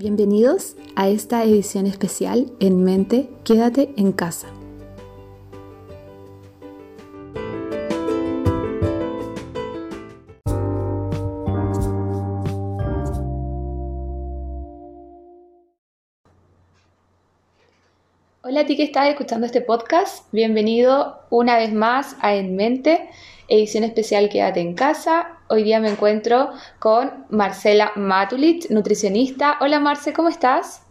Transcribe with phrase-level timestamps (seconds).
[0.00, 4.46] Bienvenidos a esta edición especial En Mente, Quédate en casa.
[18.42, 23.10] Hola a ti que estás escuchando este podcast, bienvenido una vez más a En Mente,
[23.48, 25.37] edición especial Quédate en casa.
[25.50, 29.56] Hoy día me encuentro con Marcela Matulich, nutricionista.
[29.62, 30.82] Hola Marce, ¿cómo estás?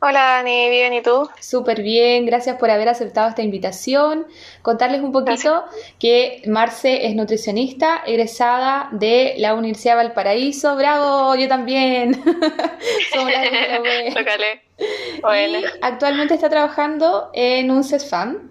[0.00, 1.30] Hola Dani, bien, ¿y tú?
[1.38, 4.26] Súper bien, gracias por haber aceptado esta invitación.
[4.62, 5.62] Contarles un poquito
[6.00, 10.74] que Marce es nutricionista, egresada de la Universidad de Valparaíso.
[10.74, 11.36] ¡Bravo!
[11.36, 12.14] Yo también.
[13.14, 13.32] Somos
[15.22, 15.58] bueno.
[15.60, 18.50] Y actualmente está trabajando en un CESFAM.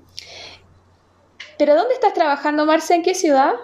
[1.58, 2.96] ¿Pero dónde estás trabajando, Marce?
[2.96, 3.56] ¿En qué ciudad?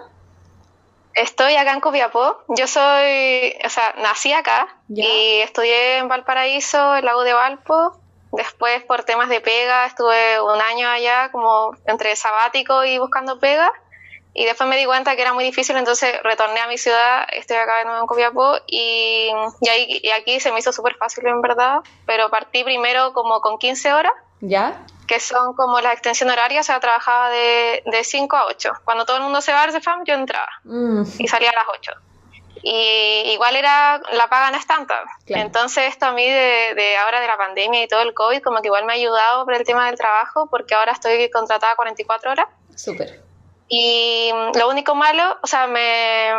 [1.18, 2.38] Estoy acá en Copiapó.
[2.48, 7.98] Yo soy, o sea, nací acá y estudié en Valparaíso, el lago de Valpo.
[8.30, 13.72] Después, por temas de pega, estuve un año allá como entre sabático y buscando pega.
[14.32, 17.56] Y después me di cuenta que era muy difícil, entonces retorné a mi ciudad, estoy
[17.56, 21.26] acá de nuevo en Copiapó y, y, ahí, y aquí se me hizo súper fácil
[21.26, 24.12] en verdad, pero partí primero como con 15 horas.
[24.40, 24.84] ¿Ya?
[25.08, 28.72] Que son como la extensión horaria, o sea, trabajaba de, de 5 a 8.
[28.84, 31.02] Cuando todo el mundo se va a FAM, yo entraba mm.
[31.18, 31.92] y salía a las 8.
[32.62, 35.02] Y igual era, la paga no es tanta.
[35.26, 38.60] Entonces esto a mí de, de, ahora de la pandemia y todo el COVID, como
[38.60, 42.32] que igual me ha ayudado por el tema del trabajo, porque ahora estoy contratada 44
[42.32, 42.46] horas.
[42.76, 43.22] Súper.
[43.68, 46.30] Y lo único malo, o sea, me,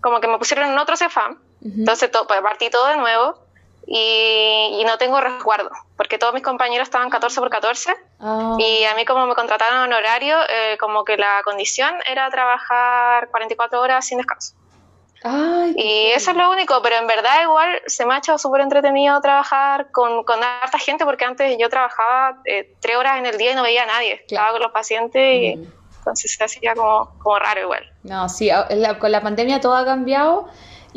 [0.00, 3.45] como que me pusieron en otro CEFAM, entonces todo, pues partí todo de nuevo
[3.86, 8.56] y, no tengo resguardo, porque todos mis compañeros estaban 14 por 14 ah.
[8.58, 13.28] y a mí como me contrataron en horario, eh, como que la condición era trabajar
[13.30, 14.54] 44 horas sin descanso.
[15.76, 19.20] y eso es lo único, pero en verdad igual se me ha hecho súper entretenido
[19.20, 23.52] trabajar con, con harta gente, porque antes yo trabajaba eh, tres horas en el día
[23.52, 25.72] y no veía a nadie, estaba con los pacientes y mm.
[25.98, 27.92] entonces se hacía como, como raro igual.
[28.02, 28.50] No, sí,
[29.00, 30.48] con la pandemia todo ha cambiado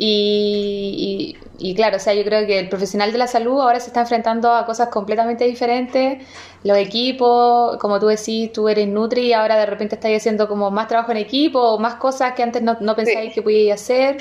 [0.02, 3.88] y, y, claro, o sea, yo creo que el profesional de la salud ahora se
[3.88, 6.26] está enfrentando a cosas completamente diferentes.
[6.64, 10.70] Los equipos, como tú decís, tú eres Nutri y ahora de repente estás haciendo como
[10.70, 14.16] más trabajo en equipo o más cosas que antes no, no pensáis que podíais hacer.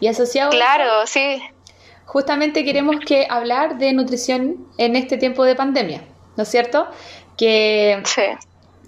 [0.00, 0.50] Y asociado.
[0.50, 1.40] Claro, sí.
[2.04, 6.02] Justamente queremos que hablar de nutrición en este tiempo de pandemia,
[6.36, 6.88] ¿no es cierto?
[7.36, 8.22] Que sí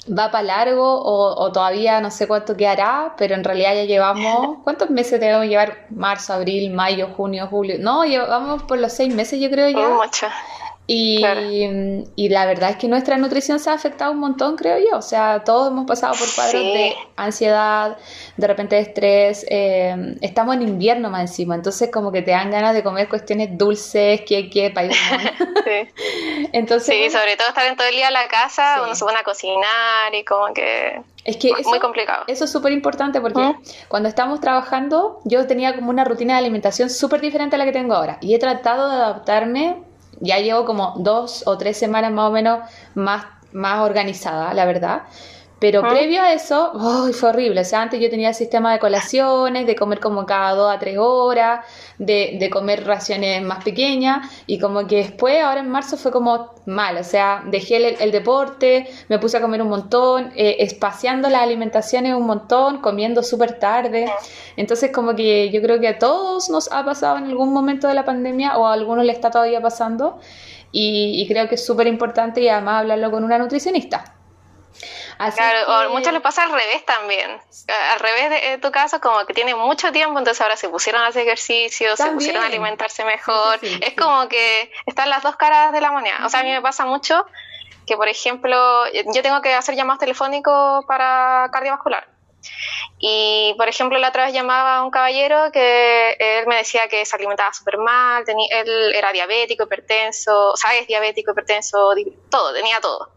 [0.06, 4.90] va para largo o, todavía no sé cuánto quedará, pero en realidad ya llevamos, ¿cuántos
[4.90, 5.86] meses debemos llevar?
[5.90, 7.76] Marzo, abril, mayo, junio, julio.
[7.78, 9.88] No, llevamos por los seis meses yo creo ya.
[9.88, 10.26] Mucho.
[10.86, 11.24] Y,
[12.14, 14.98] y, la verdad es que nuestra nutrición se ha afectado un montón, creo yo.
[14.98, 17.96] O sea, todos hemos pasado por cuadros de ansiedad,
[18.36, 19.46] de repente de estrés.
[19.48, 23.56] Eh, estamos en invierno más encima, entonces como que te dan ganas de comer cuestiones
[23.56, 24.94] dulces, que, que, país.
[25.64, 25.88] sí.
[26.52, 29.18] Entonces, sí, sobre todo estar en todo el día en la casa, uno se pone
[29.18, 31.00] a cocinar y como que...
[31.24, 32.24] Es que muy complicado.
[32.26, 33.62] Eso es súper importante porque ¿Mm?
[33.88, 37.72] cuando estamos trabajando yo tenía como una rutina de alimentación súper diferente a la que
[37.72, 39.76] tengo ahora y he tratado de adaptarme
[40.20, 42.60] ya llevo como dos o tres semanas más o menos
[42.94, 45.02] más, más organizada, la verdad.
[45.60, 46.72] Pero previo a eso,
[47.12, 47.60] fue horrible.
[47.60, 50.78] O sea, antes yo tenía el sistema de colaciones, de comer como cada dos a
[50.78, 51.64] tres horas,
[51.96, 56.54] de, de comer raciones más pequeñas, y como que después, ahora en marzo, fue como
[56.66, 56.98] mal.
[56.98, 62.14] O sea, dejé el, deporte, me puse a comer un montón, eh, espaciando las alimentaciones
[62.14, 64.12] un montón, comiendo súper tarde.
[64.56, 67.94] Entonces, como que yo creo que a todos nos ha pasado en algún momento de
[67.94, 70.18] la pandemia, o a algunos le está todavía pasando,
[70.72, 74.14] y, y creo que es súper importante y además hablarlo con una nutricionista
[75.34, 77.40] claro, o muchos les pasa al revés también.
[77.92, 81.08] Al revés de, tu caso, como que tiene mucho tiempo, entonces ahora se pusieron a
[81.08, 83.58] hacer ejercicio, se pusieron a alimentarse mejor.
[83.62, 86.24] es como que están las dos caras de la moneda.
[86.24, 87.26] O sea, a mí me pasa mucho
[87.86, 92.13] que, por ejemplo, yo tengo que hacer llamados telefónicos para cardiovascular.
[92.98, 97.04] Y, por ejemplo, la otra vez llamaba a un caballero que él me decía que
[97.04, 101.94] se alimentaba súper mal, él era diabético, hipertenso, o sea, es diabético, hipertenso,
[102.30, 103.10] todo, tenía todo.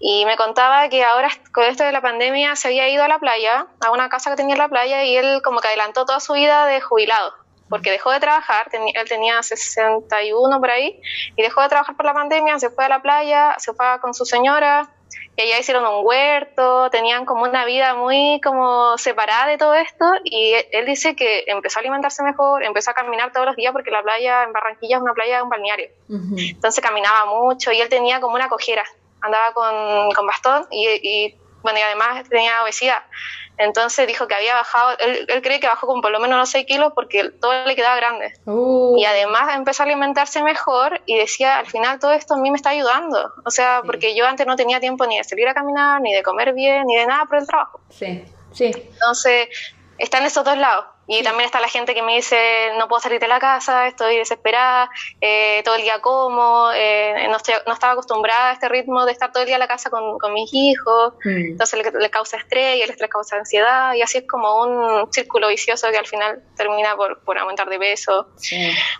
[0.00, 3.18] Y me contaba que ahora, con esto de la pandemia, se había ido a la
[3.18, 6.20] playa, a una casa que tenía en la playa, y él como que adelantó toda
[6.20, 7.34] su vida de jubilado,
[7.68, 11.00] porque dejó de trabajar, él tenía 61 por ahí,
[11.36, 14.14] y dejó de trabajar por la pandemia, se fue a la playa, se fue con
[14.14, 14.88] su señora,
[15.38, 20.04] y allá hicieron un huerto, tenían como una vida muy como separada de todo esto
[20.24, 23.92] y él dice que empezó a alimentarse mejor, empezó a caminar todos los días porque
[23.92, 25.90] la playa en Barranquilla es una playa de un balneario.
[26.08, 28.82] Entonces caminaba mucho y él tenía como una cojera,
[29.20, 33.04] andaba con, con bastón y, y, bueno, y además tenía obesidad.
[33.58, 36.64] Entonces dijo que había bajado, él, cree que bajó con por lo menos unos 6
[36.66, 38.32] kilos porque todo le quedaba grande.
[38.46, 38.96] Uh.
[38.96, 42.56] Y además empezó a alimentarse mejor y decía, al final todo esto a mí me
[42.56, 43.32] está ayudando.
[43.44, 46.22] O sea, porque yo antes no tenía tiempo ni de salir a caminar, ni de
[46.22, 47.80] comer bien, ni de nada por el trabajo.
[47.90, 48.70] Sí, sí.
[48.74, 49.48] Entonces,
[49.98, 50.86] está en esos dos lados.
[51.10, 54.18] Y también está la gente que me dice, no puedo salir de la casa, estoy
[54.18, 54.90] desesperada,
[55.22, 59.32] eh, todo el día como, eh, no, no estaba acostumbrada a este ritmo de estar
[59.32, 61.52] todo el día en la casa con, con mis hijos, mm.
[61.52, 65.48] entonces le, causa estrés y el estrés causa ansiedad, y así es como un círculo
[65.48, 68.28] vicioso que al final termina por, por aumentar de peso.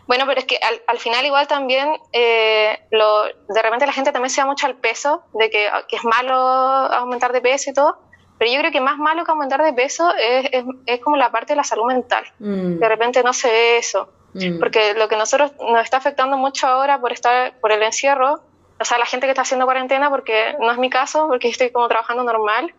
[0.07, 4.13] Bueno, pero es que al, al final igual también, eh, lo, de repente la gente
[4.13, 7.75] también se da mucho al peso, de que, que es malo aumentar de peso y
[7.75, 8.08] todo,
[8.39, 11.53] pero yo creo que más malo que aumentar de peso es, es, como la parte
[11.53, 12.25] de la salud mental.
[12.39, 12.79] Mm.
[12.79, 14.09] De repente no se ve eso.
[14.35, 14.59] Mm.
[14.59, 18.41] Porque lo que nosotros nos está afectando mucho ahora por estar por el encierro,
[18.81, 21.71] o sea, la gente que está haciendo cuarentena, porque no es mi caso, porque estoy
[21.71, 22.73] como trabajando normal,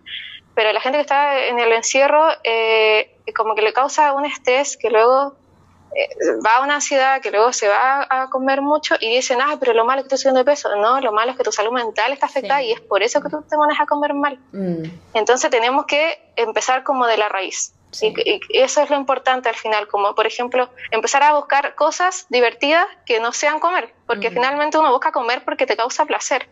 [0.55, 4.77] pero la gente que está en el encierro, eh, como que le causa un estrés
[4.77, 5.35] que luego
[6.45, 9.73] va a una ansiedad que luego se va a comer mucho y dicen, ah, pero
[9.73, 10.75] lo malo es que estoy subiendo de peso.
[10.75, 13.29] No, lo malo es que tu salud mental está afectada y es por eso que
[13.29, 14.39] tú te pones a comer mal.
[14.51, 14.83] Mm.
[15.13, 17.73] Entonces tenemos que empezar como de la raíz.
[18.01, 22.85] Y, eso es lo importante al final, como por ejemplo empezar a buscar cosas divertidas
[23.05, 26.47] que no sean comer, porque finalmente uno busca comer porque te causa placer.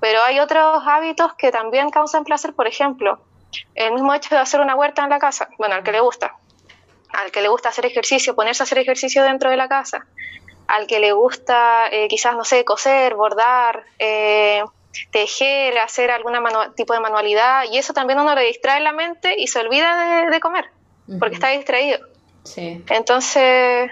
[0.00, 3.18] Pero hay otros hábitos que también causan placer, por ejemplo,
[3.74, 6.36] el mismo hecho de hacer una huerta en la casa, bueno, al que le gusta,
[7.12, 10.06] al que le gusta hacer ejercicio, ponerse a hacer ejercicio dentro de la casa,
[10.66, 14.62] al que le gusta eh, quizás, no sé, coser, bordar, eh,
[15.10, 16.34] tejer, hacer algún
[16.76, 20.40] tipo de manualidad, y eso también uno le distrae la mente y se olvida de,
[20.40, 20.66] comer,
[21.18, 21.98] porque está distraído.
[22.44, 22.82] Sí.
[22.88, 23.90] Entonces,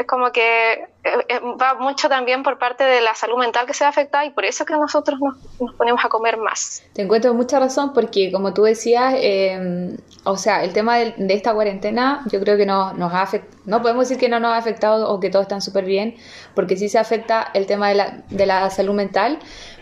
[0.00, 0.86] es como que eh,
[1.28, 4.44] eh, va mucho también por parte de la salud mental que se afecta y por
[4.44, 6.82] eso que nosotros nos, ponemos a comer más.
[6.94, 11.54] Te encuentro mucha razón porque como tú decías, em, o sea, el tema de, esta
[11.54, 14.58] cuarentena yo creo que no, nos ha afectado, no podemos decir que no nos ha
[14.58, 16.16] afectado o que todo está súper bien,
[16.54, 19.38] porque sí se afecta el tema de la, de la salud mental,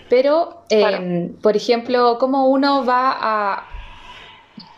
[0.08, 3.68] pero, em, por ejemplo, cómo uno va a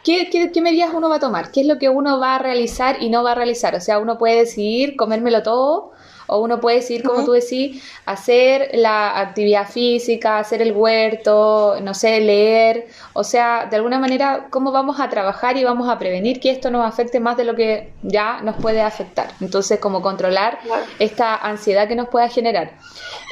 [0.03, 1.53] ¿Qué, qué, medidas uno va a tomar?
[1.53, 3.75] ¿Qué es lo que uno va a realizar y no va a realizar?
[3.75, 5.93] O sea, uno puede decidir comérmelo todo
[6.31, 11.93] o uno puede decidir, como tú decís, hacer la actividad física, hacer el huerto, no
[11.93, 12.87] sé, leer.
[13.13, 16.71] O sea, de alguna manera, cómo vamos a trabajar y vamos a prevenir que esto
[16.71, 19.29] nos afecte más de lo que ya nos puede afectar.
[19.41, 20.59] Entonces, cómo controlar
[20.99, 22.73] esta ansiedad que nos pueda generar.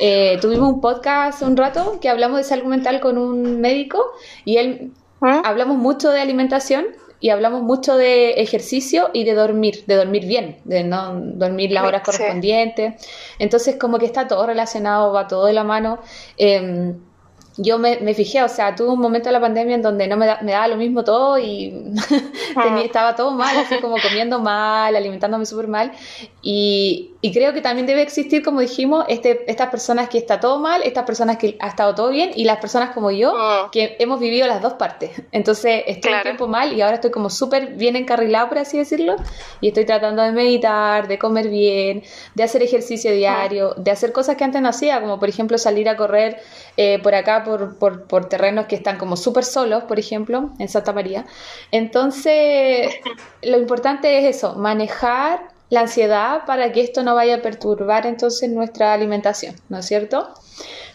[0.00, 4.04] Eh, tuvimos un podcast un rato que hablamos de salud mental con un médico
[4.44, 5.40] y él ¿Mm?
[5.44, 6.86] Hablamos mucho de alimentación
[7.20, 11.84] y hablamos mucho de ejercicio y de dormir, de dormir bien, de no dormir las
[11.84, 12.94] horas correspondientes.
[13.38, 15.98] Entonces, como que está todo relacionado, va todo de la mano.
[16.36, 16.94] Eh,
[17.60, 20.16] yo me, me, fijé, o sea, tuve un momento de la pandemia en donde no
[20.16, 21.92] me, me daba lo mismo todo y
[22.56, 22.80] ah.
[22.84, 25.90] estaba todo mal, así como comiendo mal, alimentándome súper mal.
[26.40, 30.60] Y, y, creo que también debe existir, como dijimos, este, estas personas que está todo
[30.60, 33.68] mal, estas personas que ha estado todo bien y las personas como yo ah.
[33.72, 35.10] que hemos vivido las dos partes.
[35.32, 39.16] Entonces estoy un tiempo mal y ahora estoy como súper bien encarrilado, por así decirlo,
[39.60, 42.04] y estoy tratando de meditar, de comer bien,
[42.36, 45.88] de hacer ejercicio diario, de hacer cosas que antes no hacía, como por ejemplo salir
[45.88, 46.38] a correr
[46.76, 50.92] eh, por acá por, por, terrenos que están como súper solos, por ejemplo, en Santa
[50.92, 51.26] María.
[51.72, 52.94] Entonces,
[53.42, 58.50] lo importante es eso, manejar la ansiedad para que esto no vaya a perturbar entonces
[58.50, 60.32] nuestra alimentación, ¿no es cierto?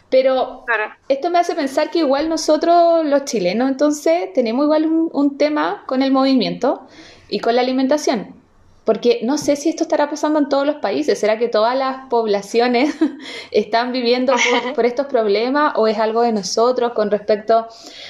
[0.10, 0.66] Pero
[1.08, 6.04] esto me hace pensar que igual nosotros los chilenos entonces tenemos igual un tema con
[6.04, 6.88] el movimiento
[7.30, 8.43] y con la alimentación.
[8.86, 11.20] Porque no sé si esto estará pasando en todos los países.
[11.20, 12.96] ¿Será que todas las poblaciones
[13.52, 14.34] están viviendo
[14.76, 17.68] por, estos problemas o es algo de nosotros con respecto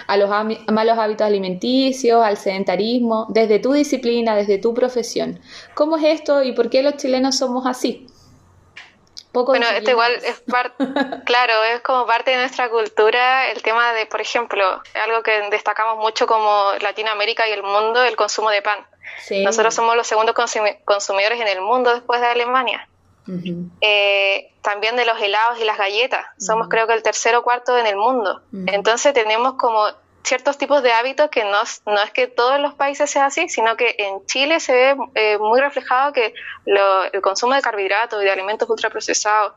[0.08, 0.30] a los
[0.72, 5.40] malos hábitos alimenticios, al sedentarismo, desde tu disciplina, desde tu profesión?
[5.76, 8.08] ¿Cómo es esto y por qué los chilenos somos así?
[9.34, 10.86] Bueno, esto igual es parte,
[11.26, 14.64] claro, es como parte de nuestra cultura el tema de, por ejemplo,
[15.04, 18.80] algo que destacamos mucho como Latinoamérica y el mundo, el consumo de pan.
[19.44, 20.36] Nosotros somos los segundos
[20.86, 22.88] consumidores en el mundo después de Alemania.
[23.82, 26.26] Eh, también de los helados y las galletas.
[26.38, 28.42] Somos creo que el tercero o cuarto en el mundo.
[28.68, 29.88] Entonces tenemos como
[30.24, 33.76] ciertos tipos de hábitos que no, no es que todos los países sea así, sino
[33.76, 36.34] que en Chile se ve eh, muy reflejado que
[36.66, 39.54] el consumo de carbohidratos y de alimentos ultraprocesados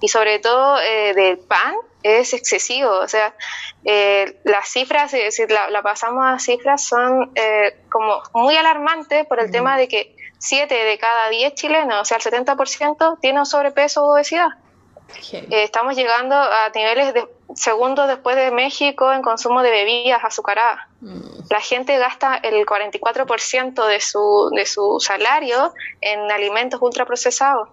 [0.00, 2.90] y sobre todo eh, del pan es excesivo.
[2.90, 3.34] O sea,
[3.84, 7.32] eh, las cifras, si la, pasamos a cifras, son
[7.90, 12.18] como muy alarmantes por el tema de que 7 de cada 10 chilenos, o sea,
[12.18, 14.48] el 70%, tienen sobrepeso o obesidad.
[15.50, 20.80] estamos llegando a niveles de segundo después de México en consumo de bebidas azucaradas.
[21.00, 21.20] Mm.
[21.50, 27.68] La gente gasta el 44% de su, de su salario en alimentos ultraprocesados.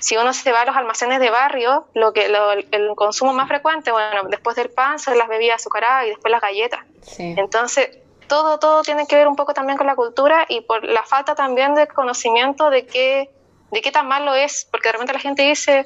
[0.00, 3.92] Si uno se va a los almacenes de barrio, lo que el consumo más frecuente,
[3.92, 6.80] bueno, después del pan son las bebidas azucaradas y después las galletas.
[7.18, 11.02] Entonces, todo, todo tiene que ver un poco también con la cultura y por la
[11.04, 13.30] falta también de conocimiento de qué,
[13.70, 15.84] de qué tan malo es, porque de repente la gente dice,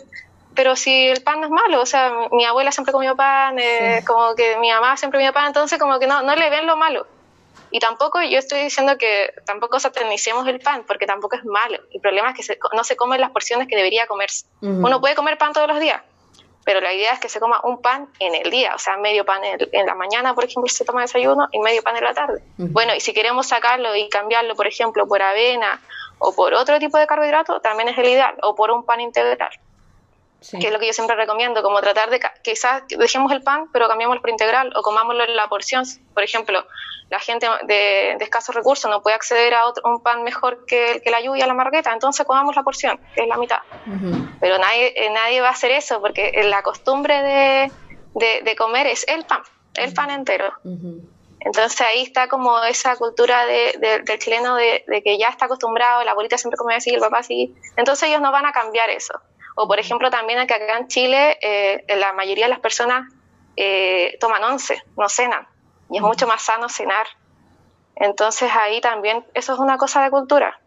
[0.54, 4.02] pero si el pan no es malo, o sea, mi abuela siempre comió pan, eh,
[4.06, 6.76] como que mi mamá siempre comió pan, entonces como que no, no le ven lo
[6.76, 7.06] malo.
[7.70, 11.78] Y tampoco yo estoy diciendo que tampoco satanicemos el pan, porque tampoco es malo.
[11.92, 14.46] El problema es que no se comen las porciones que debería comerse.
[14.60, 16.00] Uno puede comer pan todos los días,
[16.64, 19.24] pero la idea es que se coma un pan en el día, o sea, medio
[19.24, 22.44] pan en, la mañana, por ejemplo, se toma desayuno y medio pan en la tarde.
[22.58, 25.80] Bueno, y si queremos sacarlo y cambiarlo, por ejemplo, por avena
[26.20, 29.50] o por otro tipo de carbohidrato, también es el ideal, o por un pan integral
[30.50, 33.88] que es lo que yo siempre recomiendo, como tratar de, quizás dejemos el pan, pero
[33.88, 35.84] cambiamos por integral o comámoslo en la porción.
[36.12, 36.66] Por ejemplo,
[37.10, 41.10] la gente de, escasos recursos no puede acceder a otro, un pan mejor que, que
[41.10, 43.58] la lluvia, la margueta, entonces comamos la porción, que es la mitad.
[44.40, 49.06] Pero nadie, eh, nadie va a hacer eso, porque la costumbre de, de, comer es
[49.08, 49.42] el pan,
[49.74, 50.52] el pan entero.
[51.44, 56.12] Entonces ahí está como esa cultura de, del chileno de, que ya está acostumbrado, la
[56.12, 57.54] abuelita siempre come así, el papá así.
[57.76, 59.20] Entonces ellos no van a cambiar eso.
[59.54, 63.08] O por ejemplo también acá en Chile eh, la mayoría de las personas
[63.56, 65.46] eh, toman once, no cenan.
[65.90, 67.06] Y es mucho más sano cenar.
[67.96, 70.60] Entonces ahí también eso es una cosa de cultura.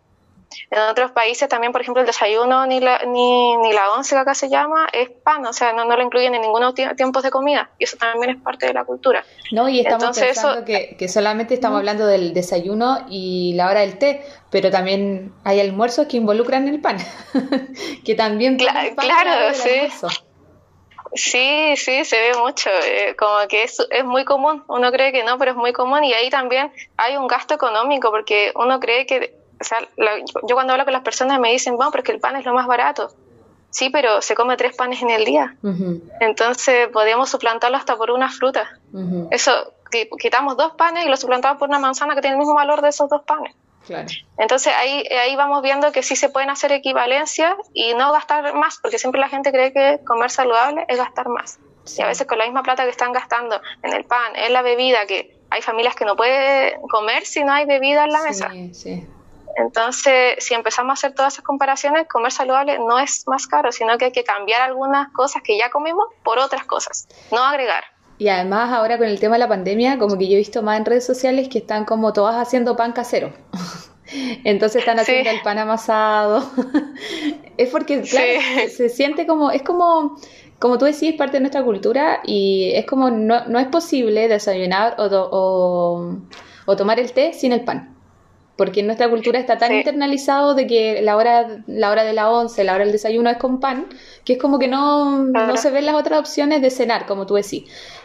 [0.70, 4.20] En otros países también, por ejemplo, el desayuno ni la, ni, ni la once que
[4.20, 7.32] acá se llama es pan, o sea, no, no lo incluyen en ninguno tiempos de
[7.32, 9.24] comida y eso también es parte de la cultura.
[9.52, 13.98] No, y estamos pensando que, que, solamente estamos hablando del desayuno y la hora del
[13.98, 16.98] té, pero también hay almuerzos que involucran el pan,
[18.06, 19.88] que también claro, sí.
[21.14, 25.24] Sí, sí, se ve mucho, eh, como que es, es muy común, uno cree que
[25.24, 29.06] no, pero es muy común y ahí también hay un gasto económico porque uno cree
[29.06, 32.12] que o sea, yo cuando hablo con las personas me dicen, bueno, pero es que
[32.12, 33.12] el pan es lo más barato.
[33.70, 35.56] Sí, pero se come tres panes en el día.
[36.20, 38.80] Entonces podemos suplantarlo hasta por una fruta.
[39.32, 39.74] Eso,
[40.20, 42.90] quitamos dos panes y lo suplantamos por una manzana que tiene el mismo valor de
[42.90, 43.54] esos dos panes.
[44.38, 48.80] Entonces ahí, ahí vamos viendo que sí se pueden hacer equivalencias y no gastar más,
[48.82, 51.60] porque siempre la gente cree que comer saludable es gastar más.
[51.98, 54.62] Y a veces con la misma plata que están gastando en el pan, en la
[54.62, 58.50] bebida, que hay familias que no pueden comer si no hay bebida en la mesa.
[58.74, 59.08] Sí.
[59.58, 63.98] Entonces, si empezamos a hacer todas esas comparaciones, comer saludable no es más caro, sino
[63.98, 67.84] que hay que cambiar algunas cosas que ya comimos por otras cosas, no agregar.
[68.20, 70.78] Y además ahora con el tema de la pandemia, como que yo he visto más
[70.78, 73.34] en redes sociales que están como todas haciendo pan casero.
[74.44, 76.44] Entonces están haciendo el pan amasado.
[77.58, 78.28] es porque, claro,
[78.70, 80.18] se, siente como, es como,
[80.60, 84.96] como tú decís, parte de nuestra cultura y es como, no, no es posible desayunar
[85.00, 86.18] o, o,
[86.68, 87.97] o tomar el té sin el pan
[88.58, 92.30] porque en nuestra cultura está tan internalizado de que la hora, la hora de la
[92.32, 93.88] once, la hora del desayuno es con pan,
[94.26, 97.36] que es como que no, no se ven las otras opciones de cenar, como tú
[97.36, 97.64] decís.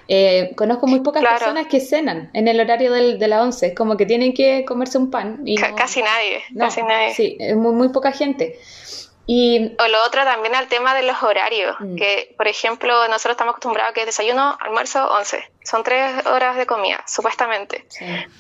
[0.09, 3.75] Eh, conozco muy pocas personas que cenan en el horario del, de la once, es
[3.75, 5.41] como que tienen que comerse un pan.
[5.47, 7.15] Y casi nadie, casi nadie.
[7.15, 8.59] Sí, es muy, muy poca gente.
[9.35, 11.97] Y, o lo otro también al tema de los horarios, mm.
[11.97, 15.51] que por ejemplo nosotros estamos acostumbrados a que desayuno, almuerzo, once.
[15.65, 17.87] Son tres horas de comida, supuestamente.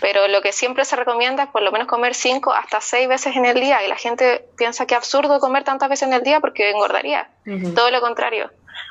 [0.03, 3.37] Pero lo que siempre se recomienda es por lo menos comer cinco hasta seis veces
[3.37, 6.23] en el día y la gente piensa que es absurdo comer tantas veces en el
[6.23, 7.31] día porque engordaría.
[7.75, 8.51] Todo lo contrario.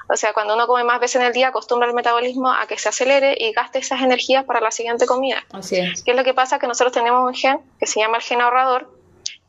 [0.10, 2.80] O sea, cuando uno come más veces en el día, acostumbra el metabolismo a que
[2.80, 5.44] se acelere y gaste esas energías para la siguiente comida.
[5.54, 6.04] Así es.
[6.04, 6.58] ¿Qué es lo que pasa?
[6.58, 8.90] Que nosotros tenemos un gen que se llama el gen ahorrador,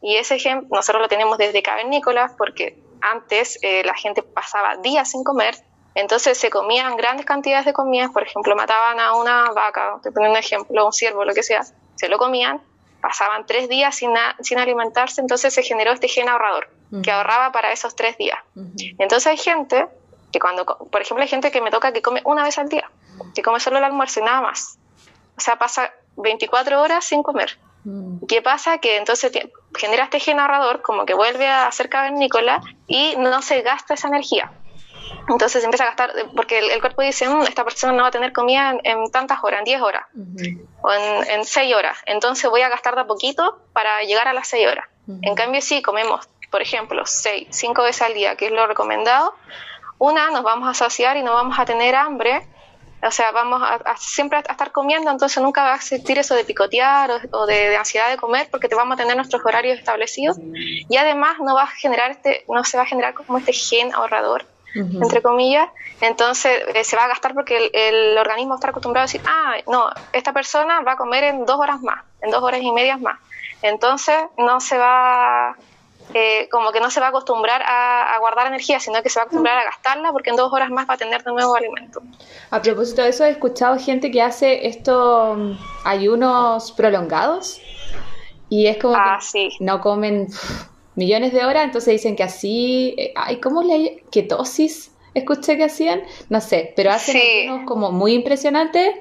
[0.03, 5.11] y ese gen nosotros lo tenemos desde cavernícolas porque antes eh, la gente pasaba días
[5.11, 5.57] sin comer,
[5.95, 10.31] entonces se comían grandes cantidades de comidas, por ejemplo, mataban a una vaca, te pongo
[10.31, 11.63] un ejemplo, un ciervo, lo que sea,
[11.95, 12.61] se lo comían,
[13.01, 16.71] pasaban tres días sin, sin alimentarse, entonces se generó este gen ahorrador,
[17.03, 18.39] que ahorraba para esos tres días.
[18.99, 19.89] Entonces hay gente
[20.33, 22.91] que cuando, por ejemplo, hay gente que me toca que come una vez al día,
[23.35, 24.79] que come solo el almuerzo y nada más.
[25.37, 27.59] O sea, pasa 24 horas sin comer.
[27.85, 28.27] Mm.
[28.29, 28.79] ¿Qué pasa?
[28.79, 29.33] Que entonces
[29.75, 34.09] genera este gen ahorrador, como que vuelve a ser cavernícola y no se gasta esa
[34.09, 34.53] energía.
[35.29, 38.33] Entonces empieza a gastar, porque el, cuerpo dice, mm, esta persona no va a tener
[38.33, 40.07] comida en, tantas horas, en 10 horas
[40.83, 41.99] o en, en 6 horas.
[42.07, 44.87] Entonces voy a gastar de a poquito para llegar a las 6 horas.
[45.23, 49.35] En cambio, si comemos, por ejemplo, 6, 5 veces al día, que es lo recomendado,
[49.99, 52.47] una, nos vamos a saciar y no vamos a tener hambre
[53.03, 56.45] o sea, vamos a, siempre a estar comiendo, entonces nunca va a existir eso de
[56.45, 60.39] picotear o, de, ansiedad de comer porque te vamos a tener nuestros horarios establecidos.
[60.89, 63.95] Y además no va a generar este, no se va a generar como este gen
[63.95, 65.69] ahorrador entre comillas,
[66.01, 69.91] entonces eh, se va a gastar porque el, organismo está acostumbrado a decir, ah, no,
[70.13, 73.19] esta persona va a comer en dos horas más, en dos horas y medias más.
[73.61, 75.57] Entonces no se va,
[76.15, 79.23] eh, como que no se va a acostumbrar a, guardar energía, sino que se va
[79.23, 82.03] a acostumbrar a gastarla porque en dos horas más va a tener de nuevo alimento.
[82.51, 85.53] A propósito de eso, he escuchado gente que hace estos mm,
[85.85, 87.61] ayunos prolongados
[88.49, 90.29] y es como ah, que no comen
[90.95, 94.93] millones de horas, entonces dicen que así, eh, ay, ¿cómo le ketosis?
[95.15, 98.95] Escuché que hacían, no sé, pero hacen ayunos como muy impresionantes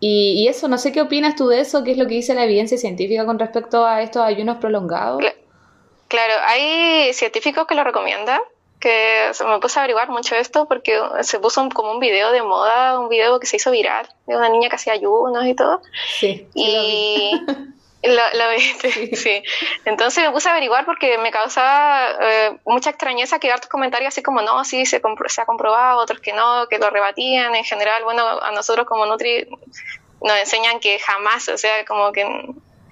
[0.00, 2.34] y, y, eso, no sé qué opinas tú de eso, qué es lo que dice
[2.34, 5.22] la evidencia científica con respecto a estos ayunos prolongados.
[6.08, 8.40] Claro, hay científicos que lo recomiendan,
[8.80, 12.98] que me puse a averiguar mucho esto porque se puso como un video de moda,
[12.98, 15.82] un video que se hizo viral de una niña que hacía ayunos y todo.
[16.18, 16.48] Sí.
[16.54, 17.32] Y
[18.02, 19.42] lo, lo, viste, sí.
[19.84, 24.22] Entonces me puse a averiguar porque me causaba eh, mucha extrañeza que tus comentarios así
[24.22, 27.54] como, no, sí, se, se ha comprobado, otros que no, que lo rebatían.
[27.54, 29.46] En general, bueno, a nosotros como Nutri
[30.22, 32.24] nos enseñan que jamás, o sea, como que...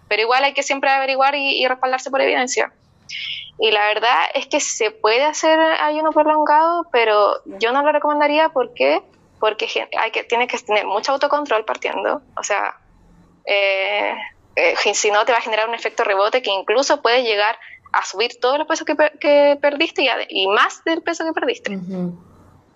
[0.09, 2.73] Pero igual hay que siempre averiguar y respaldarse por evidencia.
[3.59, 8.51] Y la verdad es que se puede hacer ayuno prolongado, pero yo no lo recomendaría
[8.51, 9.03] porque
[9.39, 9.67] porque
[9.99, 12.79] hay que tiene que tener mucho autocontrol partiendo, o sea,
[13.45, 14.15] eh,
[14.57, 17.59] eh, si no te va a generar un efecto rebote que incluso puede llegar
[17.93, 21.79] a subir todo el peso que, que perdiste y, más del peso que perdiste.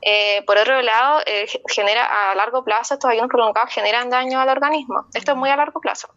[0.03, 1.21] Eh, por otro lado,
[1.69, 5.07] genera a largo plazo estos ayunos prolongados generan daño al organismo.
[5.13, 6.09] Esto es muy a largo plazo.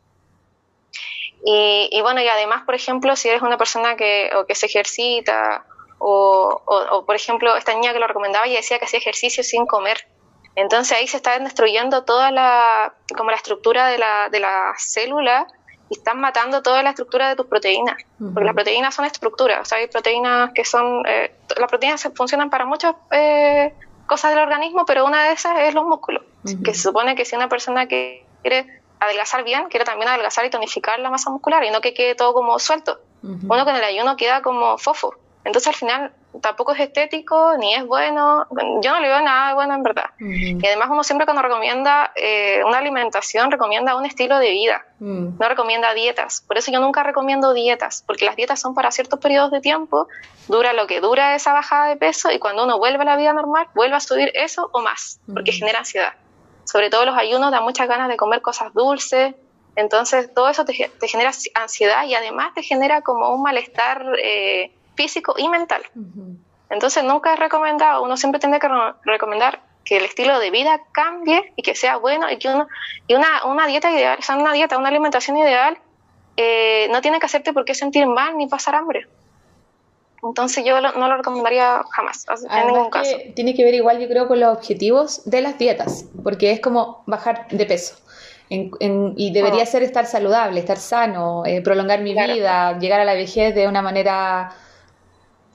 [1.45, 5.65] Y, bueno, y además, por ejemplo, si eres una persona que, o que se ejercita,
[5.99, 9.65] o, o, por ejemplo, esta niña que lo recomendaba y decía que hacía ejercicio sin
[9.65, 10.07] comer.
[10.55, 15.47] Entonces ahí se está destruyendo toda la, como la estructura de la, de la célula
[15.89, 17.97] y están matando toda la estructura de tus proteínas.
[18.19, 22.49] Porque las proteínas son estructuras, o sea, hay proteínas que son, eh, las proteínas funcionan
[22.49, 23.73] para muchas eh,
[24.05, 26.23] cosas del organismo, pero una de esas es los músculos.
[26.63, 30.49] Que se supone que si una persona que quiere adelgazar bien, quiero también adelgazar y
[30.49, 32.99] tonificar la masa muscular y no que quede todo como suelto.
[33.21, 35.15] Uno con el ayuno queda como fofo.
[35.45, 38.47] Entonces al final tampoco es estético ni es bueno.
[38.81, 40.09] Yo no le veo nada bueno en verdad.
[40.19, 45.37] Y además uno siempre cuando recomienda eh, una alimentación recomienda un estilo de vida, mm.
[45.39, 46.43] no recomienda dietas.
[46.47, 50.07] Por eso yo nunca recomiendo dietas, porque las dietas son para ciertos periodos de tiempo,
[50.47, 53.33] dura lo que dura esa bajada de peso y cuando uno vuelve a la vida
[53.33, 56.13] normal vuelve a subir eso o más, porque genera ansiedad
[56.65, 59.35] sobre todo los ayunos, da muchas ganas de comer cosas dulces.
[59.75, 60.73] Entonces, todo eso te,
[61.07, 65.83] genera ansiedad y además te genera como un malestar eh, físico y mental.
[66.69, 68.69] Entonces, nunca es recomendado, uno siempre tiene que
[69.03, 72.67] recomendar que el estilo de vida cambie y que sea bueno y que uno,
[73.07, 75.77] y una, una dieta ideal, o sea, una dieta, una alimentación ideal,
[76.37, 79.07] eh, no tiene que hacerte por qué sentir mal ni pasar hambre.
[80.25, 83.15] Entonces yo no lo recomendaría jamás, en ningún caso.
[83.35, 87.03] Tiene que ver igual, yo creo, con los objetivos de las dietas, porque es como
[87.05, 87.95] bajar de peso.
[88.49, 89.65] y debería ah.
[89.65, 93.81] ser estar saludable, estar sano, eh, prolongar mi vida, llegar a la vejez de una
[93.81, 94.55] manera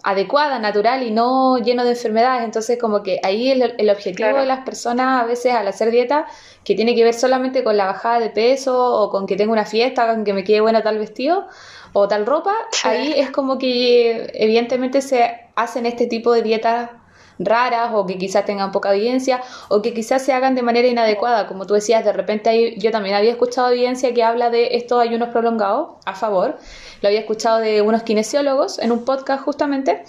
[0.02, 2.44] adecuada, natural y no lleno de enfermedades.
[2.44, 6.26] Entonces, como que ahí el, el objetivo de las personas a veces al hacer dieta,
[6.64, 9.64] que tiene que ver solamente con la bajada de peso o con que tenga una
[9.64, 11.46] fiesta, con que me quede bueno tal vestido,
[11.92, 16.90] o tal ropa, ahí es como que evidentemente se hacen este tipo de dietas
[17.38, 21.46] raras o que quizás tengan poca evidencia o que quizás se hagan de manera inadecuada,
[21.46, 25.28] como tú decías, de repente yo también había escuchado evidencia que habla de estos ayunos
[25.28, 26.58] prolongados a favor,
[27.00, 30.02] lo había escuchado de unos kinesiólogos en un podcast justamente,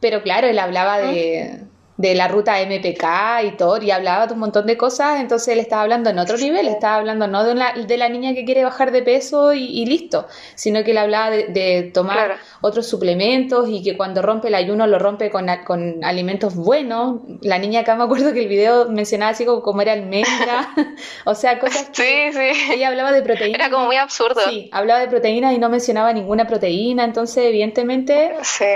[0.00, 1.64] pero claro, él hablaba de
[2.00, 3.04] de la ruta MPK
[3.44, 6.38] y todo, y hablaba de un montón de cosas, entonces él estaba hablando en otro
[6.38, 9.84] nivel, estaba hablando no de, una, de la niña que quiere bajar de peso y,
[9.84, 14.86] listo, sino que él hablaba de, tomar otros suplementos y que cuando rompe el ayuno
[14.86, 17.20] lo rompe con, con alimentos buenos.
[17.42, 20.70] La niña acá me acuerdo que el video mencionaba así como comer almendra,
[21.26, 22.72] o sea, cosas que sí, sí.
[22.72, 23.60] ella hablaba de proteínas.
[23.60, 24.40] Era como muy absurdo.
[24.48, 28.32] Sí, hablaba de proteínas y no mencionaba ninguna proteína, entonces evidentemente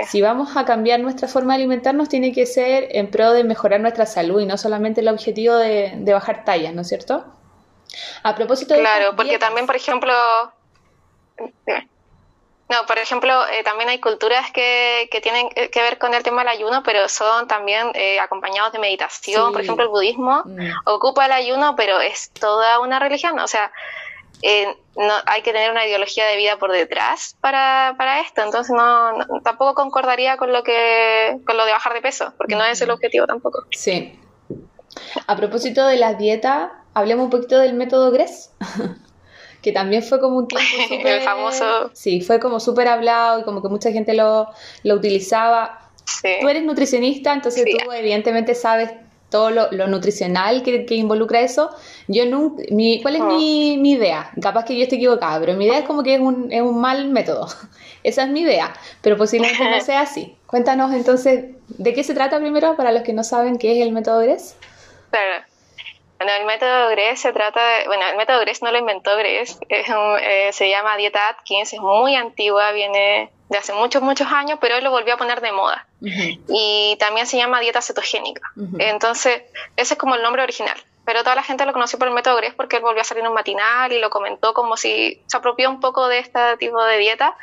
[0.07, 3.79] si vamos a cambiar nuestra forma de alimentarnos tiene que ser en pro de mejorar
[3.79, 7.23] nuestra salud y no solamente el objetivo de, bajar tallas, ¿no es cierto?
[8.23, 8.81] A propósito de...
[8.81, 10.13] Claro, porque también, por ejemplo...
[12.67, 16.41] No, por ejemplo, eh, también hay culturas que, que, tienen que ver con el tema
[16.41, 19.51] del ayuno, pero son también eh, acompañados de meditación.
[19.53, 20.71] Por ejemplo, el budismo mm.
[20.85, 23.37] ocupa el ayuno, pero es toda una religión.
[23.37, 23.71] O sea,
[24.41, 28.75] eh, no, hay que tener una ideología de vida por detrás para, para esto, entonces
[28.75, 32.81] no, tampoco concordaría con lo que con lo de bajar de peso, porque no es
[32.81, 33.65] el objetivo tampoco.
[33.71, 34.19] Sí.
[35.27, 38.51] A propósito de las dietas, hablemos un poquito del método GRES,
[39.61, 41.91] que también fue como un tiempo super, el famoso.
[41.93, 44.49] Sí, fue como súper hablado y como que mucha gente lo,
[44.83, 45.91] lo utilizaba.
[46.41, 48.91] tú eres nutricionista, entonces tú evidentemente sabes
[49.35, 51.69] todo lo, nutricional que, involucra eso.
[52.07, 54.31] Yo nunca, mi, ¿cuál es mi, mi, idea?
[54.41, 56.79] Capaz que yo esté equivocada, pero mi idea es como que es un, es un
[56.79, 57.47] mal método.
[58.03, 60.37] Esa es mi idea, pero posiblemente no sea así.
[60.47, 63.91] Cuéntanos entonces, ¿de qué se trata primero para los que no saben qué es el
[63.91, 64.55] método GRES?
[65.09, 65.43] Claro.
[66.17, 69.59] Bueno, el método GRES se trata de, bueno, el método GRES no lo inventó GRES,
[69.67, 69.85] es
[70.21, 74.75] eh, se llama dieta Atkins, es muy antigua, viene de hace muchos, muchos años, pero
[74.75, 75.87] él lo volvió a poner de moda.
[76.01, 78.51] Y también se llama dieta cetogénica.
[78.79, 79.43] Entonces,
[79.77, 80.77] ese es como el nombre original.
[81.05, 83.21] Pero toda la gente lo conoció por el método GRES porque él volvió a salir
[83.21, 86.83] en un matinal y lo comentó como si se apropió un poco de este tipo
[86.83, 87.37] de dieta.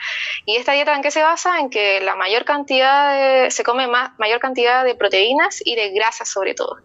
[0.44, 1.60] ¿Y esta dieta en qué se basa?
[1.60, 5.90] En que la mayor cantidad de, se come más, mayor cantidad de proteínas y de
[5.90, 6.78] grasas sobre todo.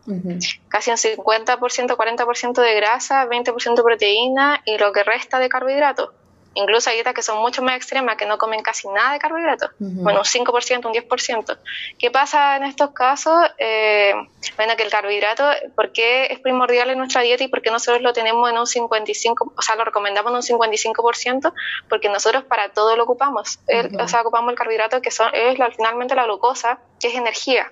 [0.70, 6.12] Casi un 50%, 40% de grasa, 20% de proteína y lo que resta de carbohidratos.
[6.58, 9.70] Incluso hay dietas que son mucho más extremas, que no comen casi nada de carbohidratos,
[9.78, 11.58] bueno, un 5%, un 10%.
[12.00, 13.36] ¿Qué pasa en estos casos?
[13.60, 14.14] Eh,
[14.56, 15.44] bueno, que el carbohidrato,
[15.76, 18.66] ¿por qué es primordial en nuestra dieta y por qué nosotros lo tenemos en un
[18.66, 21.54] 55%, o sea, lo recomendamos en un 55%?
[21.88, 23.60] Porque nosotros para todo lo ocupamos.
[24.00, 27.72] o sea, ocupamos el carbohidrato que son, es finalmente la glucosa, que es energía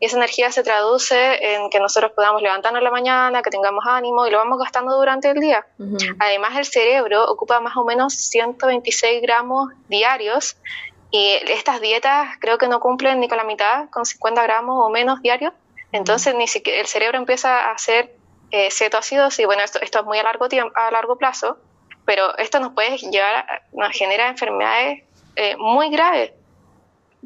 [0.00, 3.84] y esa energía se traduce en que nosotros podamos levantarnos en la mañana, que tengamos
[3.86, 5.66] ánimo y lo vamos gastando durante el día.
[6.20, 10.56] Además, el cerebro ocupa más o menos 126 gramos diarios
[11.10, 14.88] y estas dietas creo que no cumplen ni con la mitad, con 50 gramos o
[14.88, 15.52] menos diarios.
[15.90, 18.14] Entonces, ni siquiera el cerebro empieza a hacer
[18.50, 21.58] eh, cetoácidos y bueno, esto, esto es muy a largo, tiempo, a largo plazo,
[22.04, 25.02] pero esto nos puede llevar, nos genera enfermedades
[25.34, 26.32] eh, muy graves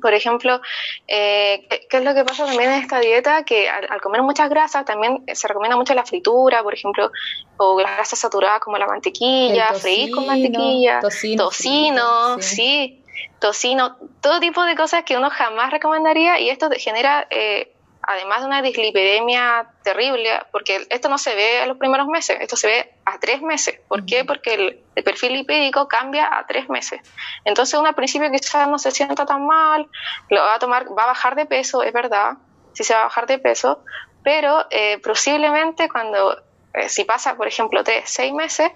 [0.00, 0.60] por ejemplo,
[1.06, 3.44] eh, ¿qué, es lo que pasa también en esta dieta?
[3.44, 7.10] Que al, comer muchas grasas también se recomienda mucho la fritura, por ejemplo,
[7.56, 13.02] o las grasas saturadas como la mantequilla, freír con mantequilla, tocino, sí.
[13.38, 18.46] tocino, todo tipo de cosas que uno jamás recomendaría y esto genera eh, además de
[18.46, 22.94] una dislipidemia terrible, porque esto no se ve en los primeros meses, esto se ve
[23.04, 23.80] a tres meses.
[23.88, 24.24] ¿Por qué?
[24.24, 27.00] Porque el, perfil lipídico cambia a tres meses.
[27.44, 29.88] Entonces uno al principio quizás no se sienta tan mal,
[30.28, 32.34] lo va a tomar, va a bajar de peso, es verdad,
[32.72, 33.84] sí se va a bajar de peso,
[34.22, 36.36] pero eh, posiblemente cuando,
[36.74, 38.70] eh, si pasa, por ejemplo, tres, seis meses,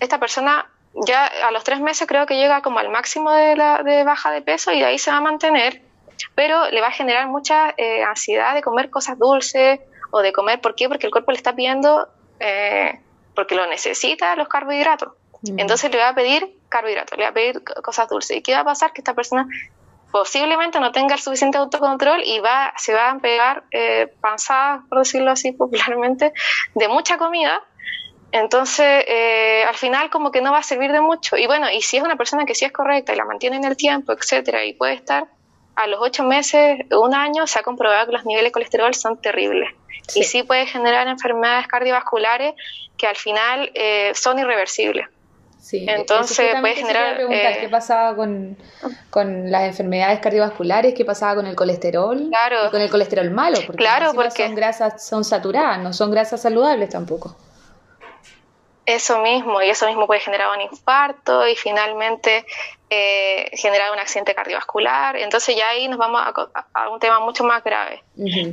[0.00, 0.66] esta persona
[1.06, 4.30] ya a los tres meses creo que llega como al máximo de, la, de baja
[4.30, 5.82] de peso y de ahí se va a mantener
[6.34, 10.60] pero le va a generar mucha eh, ansiedad de comer cosas dulces o de comer,
[10.60, 10.88] ¿por qué?
[10.88, 12.08] Porque el cuerpo le está pidiendo,
[12.40, 13.00] eh,
[13.34, 15.12] porque lo necesita los carbohidratos.
[15.42, 15.58] Mm.
[15.58, 18.36] Entonces le va a pedir carbohidratos, le va a pedir cosas dulces.
[18.36, 18.92] ¿Y qué va a pasar?
[18.92, 19.46] Que esta persona
[20.10, 24.98] posiblemente no tenga el suficiente autocontrol y va, se va a pegar eh, panzadas, por
[24.98, 26.32] decirlo así popularmente,
[26.74, 27.62] de mucha comida.
[28.30, 31.36] Entonces, eh, al final como que no va a servir de mucho.
[31.36, 33.64] Y bueno, y si es una persona que sí es correcta y la mantiene en
[33.64, 35.26] el tiempo, etcétera, y puede estar
[35.74, 39.20] a los ocho meses, un año, se ha comprobado que los niveles de colesterol son
[39.20, 39.70] terribles.
[40.14, 42.54] Y sí puede generar enfermedades cardiovasculares
[42.98, 45.06] que al final eh, son irreversibles.
[45.60, 47.14] Sí, entonces puede generar...
[47.14, 48.58] Preguntar, ¿Qué eh, pasaba con,
[49.10, 50.92] con, las enfermedades cardiovasculares?
[50.92, 52.28] ¿Qué pasaba con el colesterol?
[52.28, 52.66] Claro.
[52.66, 56.42] Y con el colesterol malo, porque, claro, porque son grasas, son saturadas, no son grasas
[56.42, 57.36] saludables tampoco.
[58.84, 62.44] Eso mismo, y eso mismo puede generar un infarto y finalmente
[62.94, 65.16] eh, generar un accidente cardiovascular.
[65.16, 66.20] Entonces ya ahí nos vamos
[66.74, 68.02] a, un tema mucho más grave.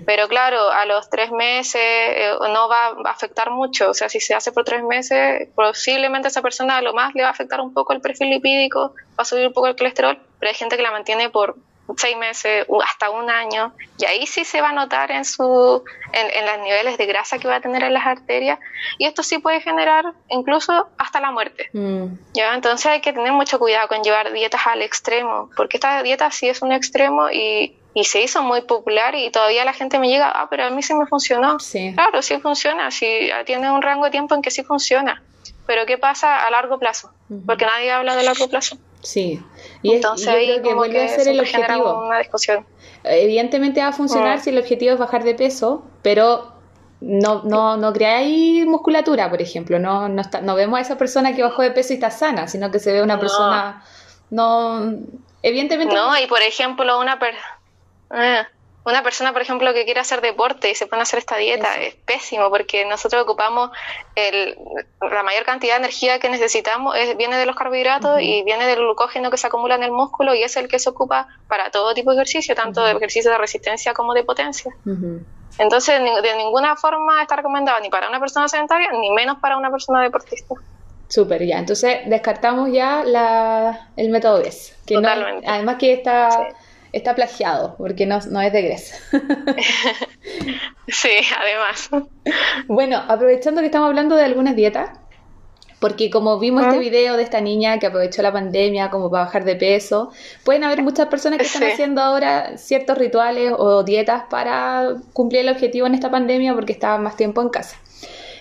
[0.05, 3.89] Pero claro, a los tres meses eh, no va a afectar mucho.
[3.89, 7.13] O sea, si se hace por tres meses, posiblemente a esa persona a lo más
[7.15, 9.75] le va a afectar un poco el perfil lipídico, va a subir un poco el
[9.75, 11.57] colesterol, pero hay gente que la mantiene por
[11.97, 16.45] seis meses, hasta un año, y ahí sí se va a notar en, su, en,
[16.45, 18.59] los niveles de grasa que va a tener en las arterias,
[18.97, 21.69] y esto sí puede generar incluso hasta la muerte.
[21.73, 22.05] Mm.
[22.33, 22.53] ¿ya?
[22.55, 26.49] Entonces hay que tener mucho cuidado con llevar dietas al extremo, porque esta dieta sí
[26.49, 30.29] es un extremo y, y se hizo muy popular y todavía la gente me llega,
[30.29, 31.59] ah, pero a mí sí me funcionó.
[31.59, 31.93] Sí.
[31.93, 35.23] Claro, sí funciona, sí tiene un rango de tiempo en que sí funciona,
[35.65, 37.11] pero ¿qué pasa a largo plazo?
[37.45, 38.77] Porque nadie habla de largo plazo.
[39.01, 39.41] Sí,
[39.81, 42.05] y, Entonces, es, que vuelve a ser el objetivo.
[42.05, 42.65] Una discusión.
[43.03, 44.41] Evidentemente va a funcionar mm.
[44.41, 46.53] si el objetivo es bajar de peso, pero
[47.01, 49.79] no, no, no creáis musculatura, por ejemplo.
[49.79, 52.71] No, no, no vemos a esa persona que bajó de peso y está sana, sino
[52.71, 53.83] que se ve una persona.
[54.29, 54.93] No.
[55.41, 55.95] Evidentemente.
[55.95, 57.59] No, y por ejemplo, una persona.
[58.11, 58.43] Eh,
[58.89, 61.75] una persona, por ejemplo, que quiere hacer deporte y se pone a hacer esta dieta,
[61.75, 63.71] es pésimo porque nosotros ocupamos
[64.15, 64.57] el,
[65.01, 68.79] la mayor cantidad de energía que necesitamos, es, viene de los carbohidratos y viene del
[68.79, 71.93] glucógeno que se acumula en el músculo y es el que se ocupa para todo
[71.93, 74.71] tipo de ejercicio, tanto de ejercicio de resistencia como de potencia.
[75.57, 79.69] Entonces, de ninguna forma está recomendado ni para una persona sedentaria, ni menos para una
[79.69, 80.55] persona deportista.
[81.09, 81.57] Súper, ya.
[81.57, 84.77] Entonces, descartamos ya la, el método BES.
[84.85, 86.49] Que además que está
[86.91, 88.97] está plagiado, porque no, no es de Grecia.
[90.87, 91.89] sí, además.
[92.67, 94.89] Bueno, aprovechando que estamos hablando de algunas dietas,
[95.79, 99.45] porque como vimos este video de esta niña que aprovechó la pandemia como para bajar
[99.45, 100.11] de peso,
[100.43, 105.49] pueden haber muchas personas que están haciendo ahora ciertos rituales o dietas para cumplir el
[105.49, 107.77] objetivo en esta pandemia porque estaban más tiempo en casa.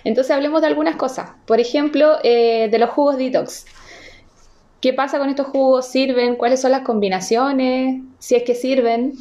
[0.03, 1.29] Entonces hablemos de algunas cosas.
[1.45, 3.65] Por ejemplo, eh, de los jugos detox.
[4.81, 5.87] ¿Qué pasa con estos jugos?
[5.87, 6.35] ¿Sirven?
[6.35, 8.01] ¿Cuáles son las combinaciones?
[8.19, 9.13] Si es que sirven.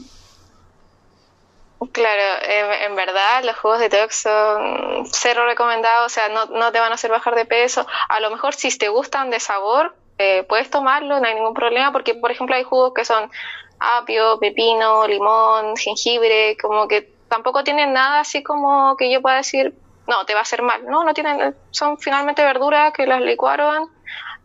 [1.93, 6.97] Claro, en, verdad los jugos detox son cero recomendados, o sea, no, te van a
[6.97, 7.87] hacer bajar de peso.
[8.09, 11.93] A lo mejor si te gustan de sabor, eh, puedes tomarlo, no hay ningún problema,
[11.93, 13.31] porque por ejemplo hay jugos que son
[13.79, 19.73] apio, pepino, limón, jengibre, como que tampoco tienen nada así como que yo pueda decir,
[20.09, 20.85] no, te va a hacer mal.
[20.85, 23.89] No, no tienen, son finalmente verduras que las licuaron,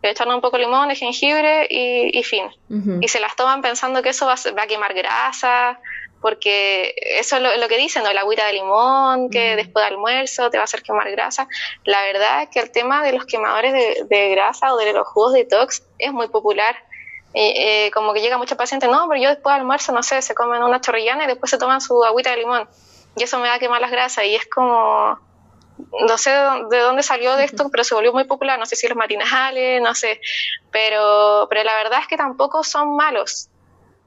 [0.03, 2.49] le un poco de limón, de jengibre y, fin.
[3.01, 5.79] Y se las toman pensando que eso va, a quemar grasa,
[6.21, 8.11] porque eso es lo, que dicen, ¿no?
[8.11, 11.47] La agüita de limón, que después del almuerzo te va a hacer quemar grasa.
[11.85, 13.73] La verdad es que el tema de los quemadores
[14.09, 16.75] de, grasa o de los jugos detox es muy popular.
[17.33, 20.35] Eh, como que llega mucha paciente, no, pero yo después del almuerzo, no sé, se
[20.35, 22.67] comen una chorrillana y después se toman su agüita de limón.
[23.15, 24.25] Y eso me va a quemar las grasas.
[24.25, 25.17] Y es como,
[25.77, 28.87] no sé de dónde salió de esto, pero se volvió muy popular, no sé si
[28.87, 30.19] los matinales, no sé,
[30.71, 33.49] pero, pero la verdad es que tampoco son malos,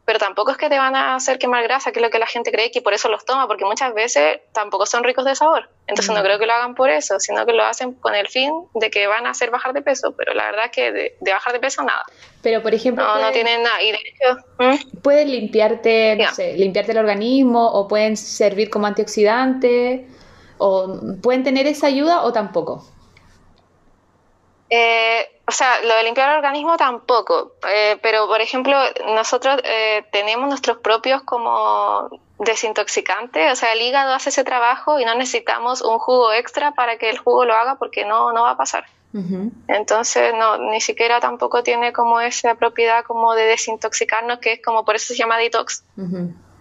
[0.04, 2.26] pero tampoco es que te van a hacer quemar grasa, que es lo que la
[2.26, 5.68] gente cree que por eso los toma, porque muchas veces tampoco son ricos de sabor,
[5.86, 8.52] entonces no creo que lo hagan por eso, sino que lo hacen con el fin
[8.74, 11.52] de que van a hacer bajar de peso, pero la verdad es que de, bajar
[11.52, 12.02] de peso nada.
[12.42, 13.04] Pero por ejemplo...
[13.04, 14.80] No, no tienen nada, y de hecho...
[15.02, 20.06] Pueden limpiarte, no sé, limpiarte el organismo o pueden servir como antioxidante
[20.58, 22.84] ¿O pueden tener esa ayuda o tampoco?
[24.68, 28.76] Eh, o sea, lo de limpiar el organismo tampoco, eh, pero por ejemplo,
[29.14, 35.04] nosotros eh, tenemos nuestros propios como desintoxicantes, o sea, el hígado hace ese trabajo y
[35.04, 38.52] no necesitamos un jugo extra para que el jugo lo haga porque no, no va
[38.52, 38.84] a pasar.
[39.68, 44.84] Entonces, no, ni siquiera tampoco tiene como esa propiedad como de desintoxicarnos, que es como
[44.84, 45.84] por eso se llama detox.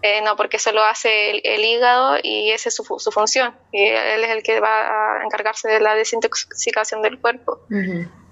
[0.07, 3.55] Eh, no, porque eso lo hace el, hígado y esa es su, su, función.
[3.71, 7.59] Y él es el que va a encargarse de la desintoxicación del cuerpo.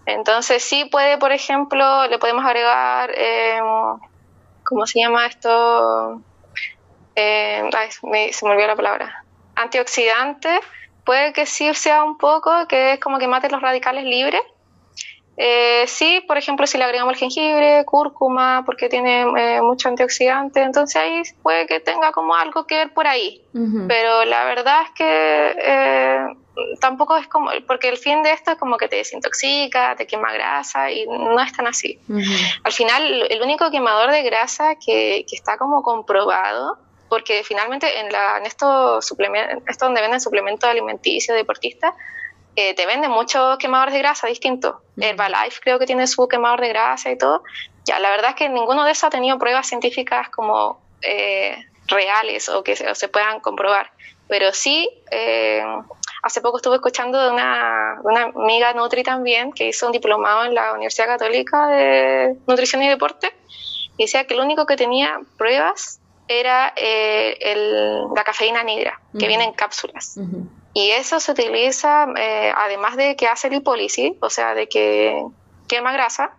[0.05, 3.59] Entonces, sí puede, por ejemplo, le podemos agregar, eh,
[4.63, 6.21] ¿cómo se llama esto?
[7.15, 7.89] Eh, ay,
[8.31, 9.25] se me olvidó la palabra.
[9.55, 10.59] Antioxidante.
[11.03, 14.43] Puede que sí sea un poco, que es como que mate los radicales libres
[15.35, 20.61] eh, sí, por ejemplo, si le agregamos el jengibre, cúrcuma, porque tiene eh, mucho antioxidante,
[20.61, 23.41] entonces ahí puede que tenga como algo que ver por ahí.
[23.87, 26.25] Pero la verdad es que eh,
[26.79, 30.33] tampoco es como, porque el fin de esto es como que te desintoxica, te quema
[30.33, 31.99] grasa y no es tan así.
[32.63, 36.77] Al final, el único quemador de grasa que, que está como comprobado
[37.09, 41.93] porque finalmente en, la, en estos suplementos, esto donde venden suplementos alimenticios deportistas,
[42.55, 44.75] eh, te venden muchos quemadores de grasa distintos.
[44.97, 47.43] Herbalife creo que tiene su quemador de grasa y todo.
[47.85, 52.49] Ya, la verdad es que ninguno de esos ha tenido pruebas científicas como eh, reales
[52.49, 53.91] o que se, puedan comprobar.
[54.27, 55.63] Pero sí, eh,
[56.21, 60.53] hace poco estuve escuchando de una, una, amiga Nutri también que hizo un diplomado en
[60.53, 63.35] la Universidad Católica de Nutrición y Deporte
[63.97, 69.43] y decía que lo único que tenía pruebas era el, la cafeína nidra, que viene
[69.43, 70.17] en cápsulas.
[70.73, 75.23] Y eso se utiliza, eh, además de que hace lipólisis, o sea, de que
[75.67, 76.35] quema grasa,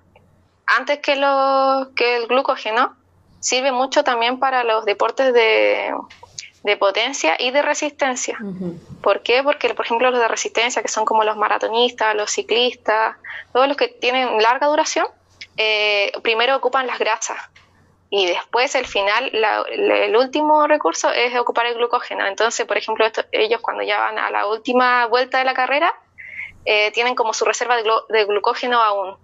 [0.66, 2.96] antes que, lo, que el glucógeno,
[3.40, 5.92] sirve mucho también para los deportes de,
[6.80, 8.38] potencia y de resistencia.
[9.02, 9.42] ¿Por qué?
[9.42, 13.16] Porque, por ejemplo, los de resistencia, que son como los maratonistas, los ciclistas,
[13.52, 15.06] todos los que tienen larga duración,
[15.58, 17.36] eh, primero ocupan las grasas
[18.10, 19.30] y después el final,
[19.72, 22.26] el último recurso es ocupar el glucógeno.
[22.26, 25.92] Entonces, por ejemplo, ellos cuando ya van a la última vuelta de la carrera,
[26.64, 29.16] eh, tienen como su reserva de, glucógeno aún.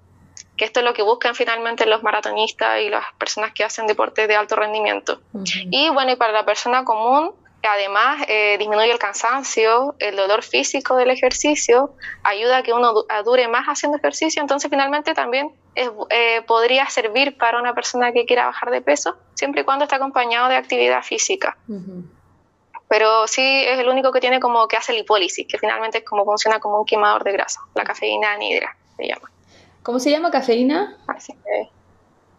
[0.56, 4.26] Que esto es lo que buscan finalmente los maratonistas y las personas que hacen deportes
[4.28, 5.20] de alto rendimiento.
[5.70, 10.96] Y bueno, y para la persona común, Además, eh, disminuye el cansancio, el dolor físico
[10.96, 16.88] del ejercicio, ayuda a que uno dure más haciendo ejercicio, entonces finalmente también eh, podría
[16.88, 20.56] servir para una persona que quiera bajar de peso, siempre y cuando esté acompañado de
[20.56, 21.56] actividad física.
[22.88, 26.24] Pero sí es el único que tiene como que hace lipólisis, que finalmente es como
[26.24, 29.30] funciona como un quemador de grasa, la cafeína anhidra se llama.
[29.83, 30.98] ¿Cómo se llama cafeína?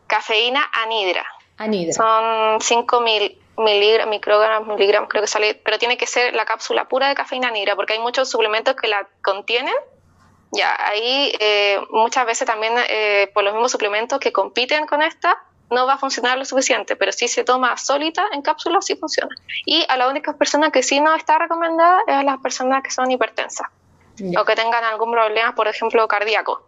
[0.08, 1.26] cafeína anhidra.
[1.58, 1.94] Anhidra.
[1.94, 7.08] Son 5000 miligramos, microgramos, miligramos, creo que sale, pero tiene que ser la cápsula pura
[7.08, 9.74] de cafeína negra, porque hay muchos suplementos que la contienen.
[10.52, 15.38] Ya, ahí eh, muchas veces también eh, por los mismos suplementos que compiten con esta,
[15.70, 19.34] no va a funcionar lo suficiente, pero si se toma solita en cápsulas sí funciona.
[19.66, 22.92] Y a las únicas personas que sí no está recomendada es a las personas que
[22.92, 23.68] son hipertensas
[24.38, 26.68] o que tengan algún problema, por ejemplo, cardíaco.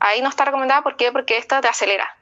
[0.00, 1.12] Ahí no está recomendada ¿por qué?
[1.12, 2.16] porque esto te acelera.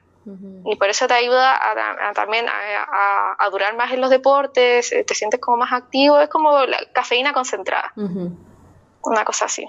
[0.65, 5.15] Y por eso te ayuda a, también a, durar más en los deportes, eh, te
[5.15, 7.91] sientes como más activo, es como la cafeína concentrada.
[7.95, 9.65] Una cosa así.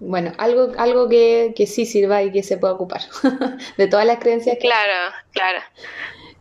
[0.00, 3.02] Bueno, algo, algo que, que, sí sirva y que se pueda ocupar
[3.76, 4.56] de todas las creencias.
[4.60, 4.66] Que...
[4.66, 5.60] Claro, claro.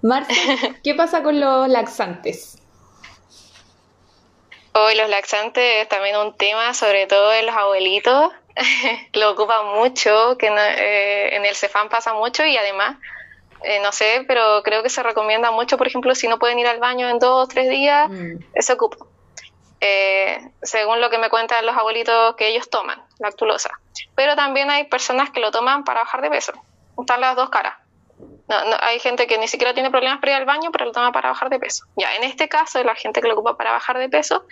[0.01, 0.33] Marta,
[0.83, 2.57] ¿qué pasa con los laxantes?
[4.73, 8.31] Hoy los laxantes es también un tema, sobre todo en los abuelitos.
[9.13, 12.97] Lo ocupan mucho, que eh, en el Cefam pasa mucho y además,
[13.63, 16.67] eh, no sé, pero creo que se recomienda mucho, por ejemplo, si no pueden ir
[16.67, 18.39] al baño en dos o tres días, mm.
[18.59, 18.97] se ocupa.
[19.79, 23.69] Eh, según lo que me cuentan los abuelitos que ellos toman, lactulosa.
[24.15, 26.53] Pero también hay personas que lo toman para bajar de peso.
[26.99, 27.75] Están las dos caras.
[28.47, 31.11] No, hay gente que ni siquiera tiene problemas para ir al baño, pero lo toma
[31.11, 31.85] para bajar de peso.
[31.95, 34.45] Ya, en este caso, la gente que lo ocupa para bajar de peso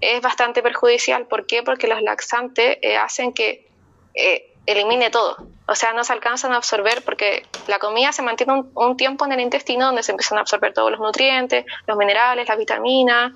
[0.00, 1.26] es bastante perjudicial.
[1.26, 1.62] ¿Por qué?
[1.62, 3.68] Porque los laxantes eh, hacen que
[4.14, 5.36] eh, elimine todo.
[5.68, 9.32] O sea, no se alcanzan a absorber porque la comida se mantiene un, tiempo en
[9.32, 13.32] el intestino donde se empiezan a absorber todos los nutrientes, los minerales, las vitaminas.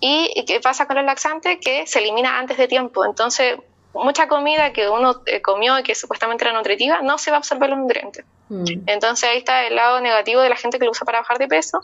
[0.00, 1.58] ¿Y, qué pasa con el laxante?
[1.58, 3.04] Que se elimina antes de tiempo.
[3.04, 3.56] Entonces,
[3.94, 7.38] mucha comida que uno eh, comió y que supuestamente era nutritiva no se va a
[7.38, 8.24] absorber los nutrientes.
[8.48, 8.64] Mm.
[8.86, 11.48] Entonces ahí está el lado negativo de la gente que lo usa para bajar de
[11.48, 11.80] peso.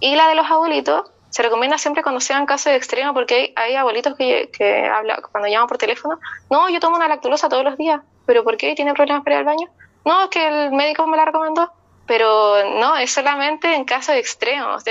[0.00, 3.76] Y la de los abuelitos, se recomienda siempre cuando sean casos de extremo porque hay,
[3.76, 6.18] abuelitos que, que hablan, cuando llaman por teléfono,
[6.50, 8.76] no, yo tomo una lactulosa todos los días ¿pero por qué?
[8.76, 9.66] ¿Tiene problemas para ir al baño?
[10.04, 11.72] No, es que el médico me la recomendó.
[12.06, 14.84] Pero no, es solamente en casos extremos.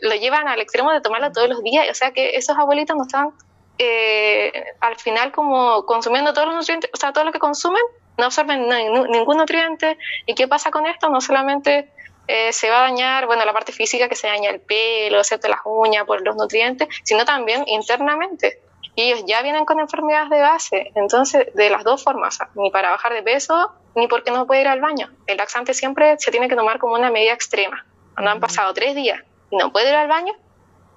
[0.00, 1.88] lo llevan al extremo de tomarlo todos los días.
[1.90, 3.30] O sea que esos abuelitos no están
[3.78, 7.82] eh, al final como consumiendo todos los nutrientes, o sea, todo lo que consumen,
[8.16, 8.68] no absorben
[9.10, 9.96] ningún nutriente.
[10.26, 11.08] ¿Y qué pasa con esto?
[11.08, 11.90] No solamente
[12.26, 15.48] eh, se va a dañar, bueno, la parte física que se daña el pelo, ¿cierto?
[15.48, 18.60] las uñas por los nutrientes, sino también internamente
[18.98, 20.90] y ellos ya vienen con enfermedades de base.
[20.96, 24.66] Entonces, de las dos formas, ni para bajar de peso, ni porque no puede ir
[24.66, 25.08] al baño.
[25.28, 27.86] El laxante siempre se tiene que tomar como una medida extrema.
[28.14, 30.32] Cuando han pasado tres días y no puede ir al baño,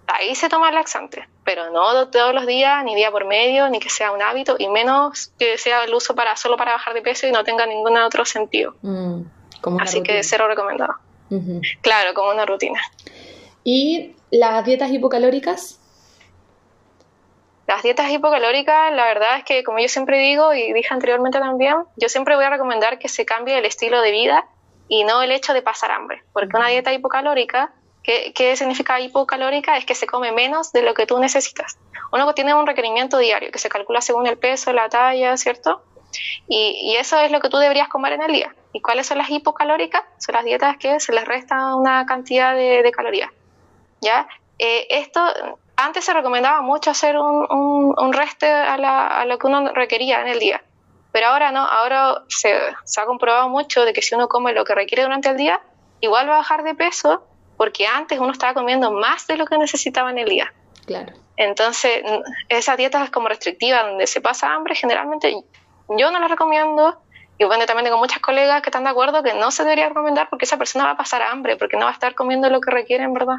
[0.07, 3.79] ahí se toma el laxante, pero no todos los días, ni día por medio, ni
[3.79, 7.01] que sea un hábito, y menos que sea el uso para solo para bajar de
[7.01, 8.73] peso y no tenga ningún otro sentido.
[8.81, 9.23] Mm,
[9.81, 10.93] Así que cero recomendado.
[11.81, 12.79] Claro, como una rutina.
[13.65, 15.77] ¿Y las dietas hipocalóricas?
[17.67, 21.75] Las dietas hipocalóricas, la verdad es que, como yo siempre digo y dije anteriormente también,
[21.97, 24.45] yo siempre voy a recomendar que se cambie el estilo de vida
[24.87, 26.23] y no el hecho de pasar hambre.
[26.31, 29.77] Porque una dieta hipocalórica, ¿qué, ¿qué, significa hipocalórica?
[29.77, 31.77] Es que se come menos de lo que tú necesitas.
[32.11, 35.81] Uno tiene un requerimiento diario que se calcula según el peso, la talla, ¿cierto?
[36.47, 38.55] Y, eso es lo que tú deberías comer en el día.
[38.73, 40.03] ¿Y cuáles son las hipocalóricas?
[40.17, 43.31] Son las dietas que se les resta una cantidad de, calorías.
[44.01, 44.27] ¿Ya?
[44.59, 45.21] Eh, esto
[45.75, 47.47] antes se recomendaba mucho hacer un,
[47.97, 50.61] un, reste a, lo que uno requería en el día,
[51.11, 54.75] pero ahora no, ahora se, ha comprobado mucho de que si uno come lo que
[54.75, 55.59] requiere durante el día,
[55.99, 57.23] igual va a bajar de peso
[57.61, 60.51] porque antes uno estaba comiendo más de lo que necesitaba en el día.
[60.87, 61.13] Claro.
[61.37, 62.01] Entonces,
[62.49, 65.31] esa dieta es como restrictiva, donde se pasa hambre, generalmente
[65.87, 66.97] yo no la recomiendo.
[67.37, 70.27] Y bueno, también tengo muchas colegas que están de acuerdo que no se debería recomendar
[70.27, 72.71] porque esa persona va a pasar hambre, porque no va a estar comiendo lo que
[72.71, 73.35] requiere en verdad.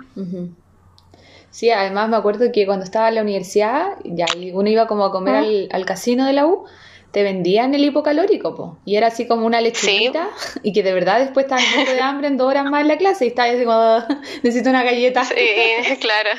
[1.50, 5.10] Sí, además me acuerdo que cuando estaba en la universidad, ya uno iba como a
[5.10, 6.66] comer al, casino de la U,
[7.12, 10.30] te vendían el hipocalórico, po, y era así como una lechuguita,
[10.62, 12.96] y que de verdad después estaba muerto de hambre en dos horas más en la
[12.96, 14.02] clase, y estaba así como,
[14.42, 15.24] necesito una galleta.
[15.24, 15.34] Sí,
[16.00, 16.30] claro,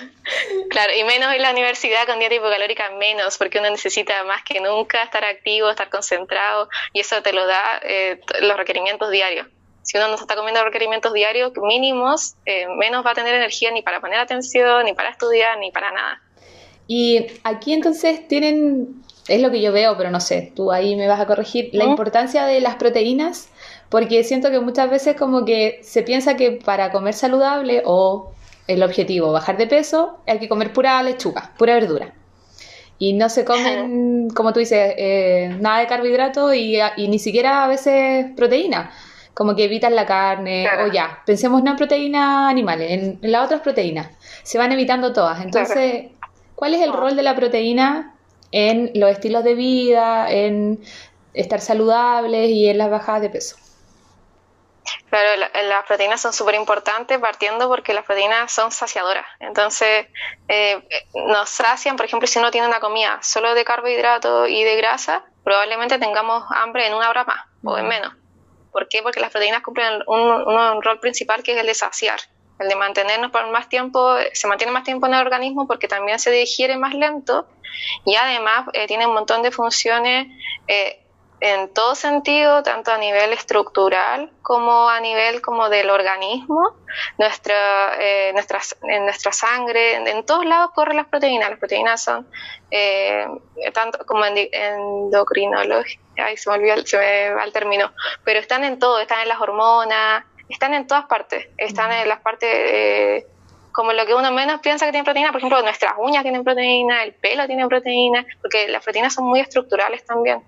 [0.69, 4.59] claro, y menos en la universidad con dieta hipocalórica, menos, porque uno necesita más que
[4.59, 9.47] nunca estar activo, estar concentrado, y eso te lo da eh, los requerimientos diarios
[9.83, 13.81] si uno no está comiendo requerimientos diarios mínimos, eh, menos va a tener energía ni
[13.81, 16.21] para poner atención, ni para estudiar, ni para nada.
[16.87, 21.07] Y aquí entonces tienen, es lo que yo veo, pero no sé, tú ahí me
[21.07, 23.49] vas a corregir, la importancia de las proteínas,
[23.89, 28.31] porque siento que muchas veces como que se piensa que para comer saludable o
[28.67, 32.13] el objetivo bajar de peso hay que comer pura lechuga, pura verdura.
[32.99, 37.65] Y no se comen, como tú dices, eh, nada de carbohidrato y, y ni siquiera
[37.65, 38.91] a veces proteína.
[39.33, 43.61] Como que evitan la carne, o ya, pensemos no en proteínas animales, en, las otras
[43.61, 44.09] proteínas,
[44.43, 45.43] se van evitando todas.
[45.43, 46.11] Entonces,
[46.53, 48.12] ¿cuál es el rol de la proteína
[48.53, 50.79] en los estilos de vida, en
[51.33, 53.57] estar saludables y en las bajadas de peso?
[55.09, 59.25] Claro, las proteínas son súper importantes partiendo porque las proteínas son saciadoras.
[59.39, 60.07] Entonces,
[60.47, 64.75] eh, nos sacian, por ejemplo, si uno tiene una comida solo de carbohidratos y de
[64.75, 68.13] grasa, probablemente tengamos hambre en una hora más o en menos.
[68.71, 69.01] ¿Por qué?
[69.01, 72.19] Porque las proteínas cumplen un, un rol principal que es el de saciar,
[72.59, 76.19] el de mantenernos por más tiempo, se mantiene más tiempo en el organismo porque también
[76.19, 77.47] se digiere más lento
[78.05, 80.27] y además eh, tiene un montón de funciones
[80.67, 81.03] eh,
[81.43, 86.77] en todo sentido, tanto a nivel estructural como a nivel como del organismo,
[87.17, 91.49] nuestra, eh, nuestra, en nuestra sangre, en, todos lados corren las proteínas.
[91.49, 92.25] Las proteínas son
[92.71, 93.27] eh,
[93.73, 97.91] tanto como endocrinología, ay, se me olvidó, se me va el término,
[98.23, 102.21] pero están en todo, están en las hormonas, están en todas partes, están en las
[102.21, 103.27] partes eh,
[103.73, 107.03] como lo que uno menos piensa que tiene proteína, por ejemplo, nuestras uñas tienen proteína,
[107.03, 110.43] el pelo tiene proteína, porque las proteínas son muy estructurales también.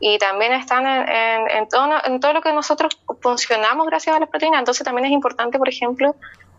[0.00, 4.58] Y también están en, todo, en todo lo que nosotros funcionamos gracias a las proteínas.
[4.58, 6.16] Entonces también es importante, por ejemplo,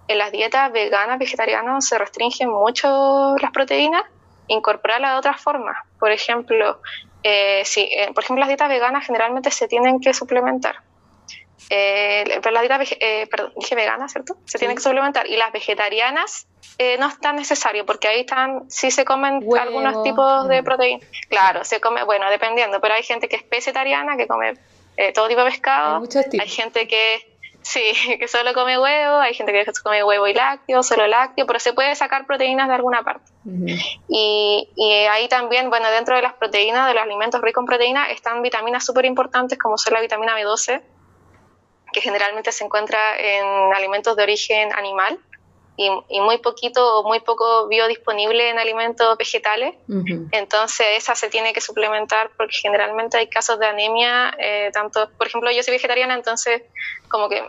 [0.07, 4.03] en las dietas veganas, vegetarianas, se restringen mucho las proteínas,
[4.47, 5.75] incorporarlas de otras formas.
[5.99, 6.79] Por ejemplo,
[7.23, 10.77] eh, si, eh, por ejemplo, las dietas veganas generalmente se tienen que suplementar
[11.69, 14.37] eh, pero la dieta eh, perdón, dije vegana, ¿cierto?
[14.45, 15.27] Se tienen que suplementar.
[15.27, 16.47] Y las vegetarianas
[16.77, 21.07] eh, no es tan necesario, porque ahí están, sí se comen algunos tipos de proteínas.
[21.29, 24.53] Claro, se come, bueno, dependiendo, pero hay gente que es vegetariana, que come
[24.97, 26.03] eh, todo tipo de pescado.
[26.15, 27.33] Hay, hay gente que
[27.63, 27.81] Sí,
[28.19, 31.73] que solo come huevo, hay gente que come huevo y lácteo, solo lácteo, pero se
[31.73, 33.31] puede sacar proteínas de alguna parte.
[34.07, 38.09] y, y, ahí también, bueno, dentro de las proteínas, de los alimentos ricos en proteínas,
[38.11, 40.81] están vitaminas súper importantes como son la vitamina B12,
[41.93, 45.19] que generalmente se encuentra en alimentos de origen animal
[45.75, 49.75] y, muy poquito o muy poco biodisponible en alimentos vegetales.
[50.31, 55.27] Entonces esa se tiene que suplementar porque generalmente hay casos de anemia, eh, tanto, por
[55.27, 56.63] ejemplo, yo soy vegetariana, entonces
[57.07, 57.43] como que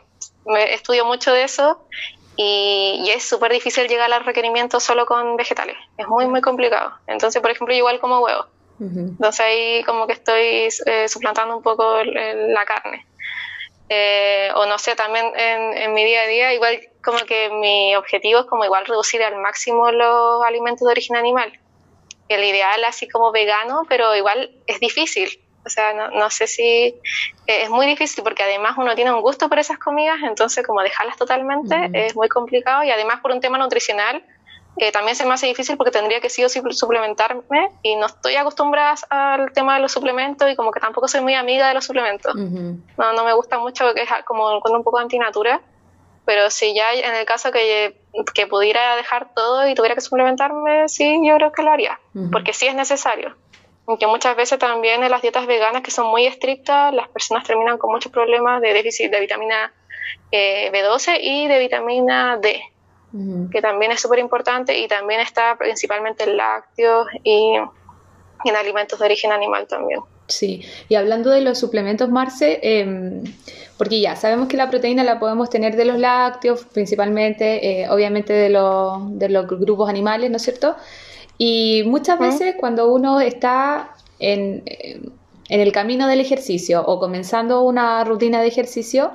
[0.47, 1.87] me estudio mucho de eso
[2.37, 5.77] y, es súper difícil llegar al requerimiento solo con vegetales.
[5.99, 6.93] Es muy, muy complicado.
[7.07, 8.47] Entonces, por ejemplo, igual como huevo.
[8.81, 13.07] Entonces ahí como que estoy eh, suplantando un poco la carne.
[13.89, 18.41] Eh, o no sé, también en, mi día a día, igual como que mi objetivo
[18.41, 21.53] es como igual reducir al máximo los alimentos de origen animal.
[22.29, 25.29] El ideal así como vegano, pero igual es difícil.
[25.67, 26.63] O sea, no, no sé si
[27.47, 30.83] eh, es muy difícil porque además uno tiene un gusto por esas comidas, entonces como
[30.83, 34.25] dejarlas totalmente es muy complicado y además por un tema nutricional
[34.77, 38.07] eh, también se me hace difícil porque tendría que sí o sí suplementarme y no
[38.07, 41.75] estoy acostumbrada al tema de los suplementos y como que tampoco soy muy amiga de
[41.75, 42.35] los suplementos.
[42.35, 45.61] no, no me gusta mucho porque es como un poco antinatura,
[46.25, 48.01] pero si ya en el caso que,
[48.35, 52.01] que pudiera dejar todo y tuviera que suplementarme, sí, yo creo que lo haría,
[52.33, 53.37] porque sí es necesario.
[53.87, 57.77] Aunque muchas veces también en las dietas veganas que son muy estrictas, las personas terminan
[57.77, 59.73] con muchos problemas de déficit de vitamina
[60.33, 62.63] eh, B12 y de vitamina D
[63.51, 67.55] que también es súper importante y también está principalmente en lácteos y
[68.45, 70.01] en alimentos de origen animal también.
[70.27, 73.23] Sí, y hablando de los suplementos, Marce, em,
[73.77, 78.33] porque ya sabemos que la proteína la podemos tener de los lácteos, principalmente, eh, obviamente
[78.33, 80.77] de los, de los grupos animales, ¿no es cierto?
[81.37, 88.03] Y muchas veces cuando uno está en, en el camino del ejercicio o comenzando una
[88.05, 89.13] rutina de ejercicio,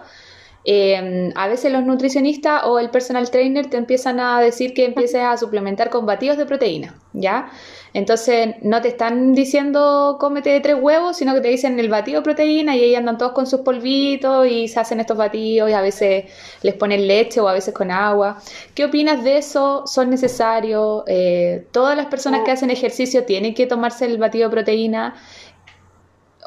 [0.66, 5.22] Em, a veces los nutricionistas o el personal trainer te empiezan a decir que empieces
[5.22, 7.50] a suplementar con batidos de proteína, ¿ya?
[7.94, 12.24] Entonces no te están diciendo cómete tres huevos, sino que te dicen el batido de
[12.26, 15.82] proteína y ahí andan todos con sus polvitos y se hacen estos batidos y a
[15.82, 16.26] veces
[16.62, 18.38] les ponen leche o a veces con agua.
[18.76, 19.88] ¿Qué opinas de eso?
[19.88, 21.04] ¿Son necesarios?
[21.08, 25.16] Eh, ¿Todas las personas que hacen ejercicio tienen que tomarse el batido de proteína?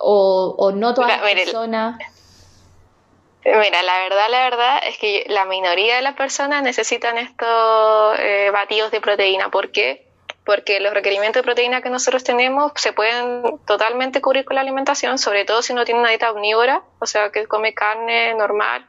[0.00, 1.96] ¿O, no todas las personas?
[3.44, 8.50] Mira, la verdad, la verdad es que la minoría de las personas necesitan estos eh,
[8.52, 9.50] batidos de proteína.
[9.50, 10.06] ¿Por qué?
[10.44, 15.18] Porque los requerimientos de proteína que nosotros tenemos se pueden totalmente cubrir con la alimentación,
[15.18, 18.86] sobre todo si uno tiene una dieta omnívora, o sea, que come carne normal,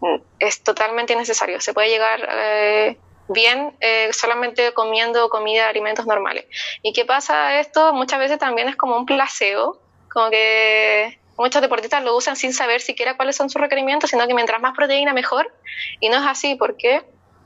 [0.00, 1.60] mm, es totalmente necesario.
[1.60, 2.96] Se puede llegar eh,
[3.28, 6.46] bien eh, solamente comiendo comida, alimentos normales.
[6.82, 7.92] ¿Y qué pasa esto?
[7.92, 9.78] Muchas veces también es como un placebo,
[10.10, 14.34] como que muchos deportistas lo usan sin saber siquiera cuáles son sus requerimientos, sino que
[14.34, 15.52] mientras más proteína mejor.
[15.98, 17.02] Y no es así, ¿por qué?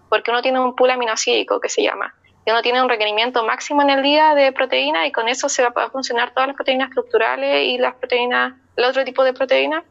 [0.09, 2.15] Porque uno tiene un pool aminoácidico que se llama.
[2.45, 5.63] Y uno tiene un requerimiento máximo en el día de proteína y con eso se
[5.63, 9.33] va a poder funcionar todas las proteínas estructurales y las proteínas, el otro tipo de
[9.33, 9.85] proteínas,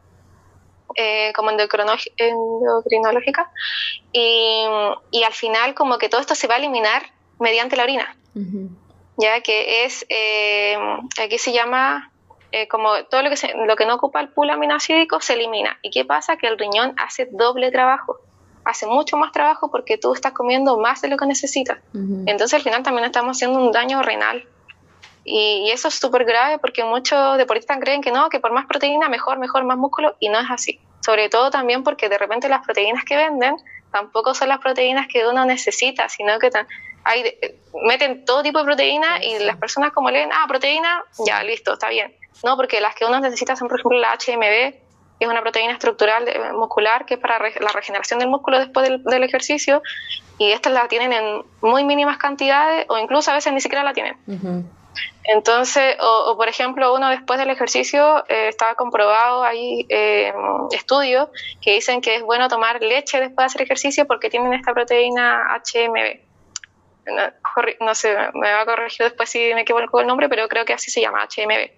[0.96, 3.50] eh, como endocrinológica.
[4.12, 4.64] Y,
[5.10, 7.02] y, al final como que todo esto se va a eliminar
[7.40, 8.16] mediante la orina.
[9.16, 10.76] Ya que es, eh,
[11.20, 12.12] aquí se llama
[12.56, 13.36] eh, como todo lo que,
[13.66, 15.76] lo que no ocupa el pool aminoácidico se elimina.
[15.82, 16.36] ¿Y qué pasa?
[16.36, 18.20] Que el riñón hace doble trabajo,
[18.64, 21.78] hace mucho más trabajo porque tú estás comiendo más de lo que necesitas.
[21.92, 24.46] Entonces al final también estamos haciendo un daño renal.
[25.24, 29.08] Y, eso es súper grave porque muchos deportistas creen que no, que por más proteína,
[29.08, 30.78] mejor, mejor, más músculo, y no es así.
[31.04, 33.56] sobre todo también porque de repente las proteínas que venden
[33.90, 36.50] tampoco son las proteínas que uno necesita, sino que
[37.02, 37.36] hay,
[37.82, 41.88] meten todo tipo de proteína y las personas como leen, ah, proteína, ya, listo, está
[41.88, 42.14] bien.
[42.42, 44.74] No, porque las que uno necesita son, por ejemplo, la HMB,
[45.18, 49.22] que es una proteína estructural muscular que es para la regeneración del músculo después del,
[49.22, 49.82] ejercicio,
[50.38, 53.92] y estas la tienen en muy mínimas cantidades o incluso a veces ni siquiera la
[53.92, 54.16] tienen.
[55.24, 60.32] Entonces, o, por ejemplo, uno después del ejercicio eh, estaba comprobado, hay eh,
[60.72, 61.28] estudios
[61.62, 65.46] que dicen que es bueno tomar leche después de hacer ejercicio porque tienen esta proteína
[65.56, 66.20] HMB.
[67.80, 70.74] No, sé, me va a corregir después si me equivoco el nombre, pero creo que
[70.74, 71.70] así se llama, HMB.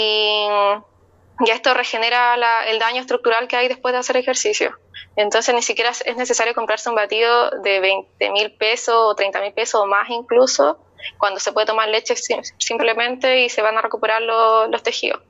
[0.00, 2.34] Y, y esto regenera
[2.66, 4.72] el daño estructural que hay después de hacer ejercicio.
[5.16, 9.52] Entonces ni siquiera es necesario comprarse un batido de 20 mil pesos o 30 mil
[9.52, 10.78] pesos o más incluso
[11.18, 12.14] cuando se puede tomar leche
[12.58, 15.22] simplemente y se van a recuperar los tejidos.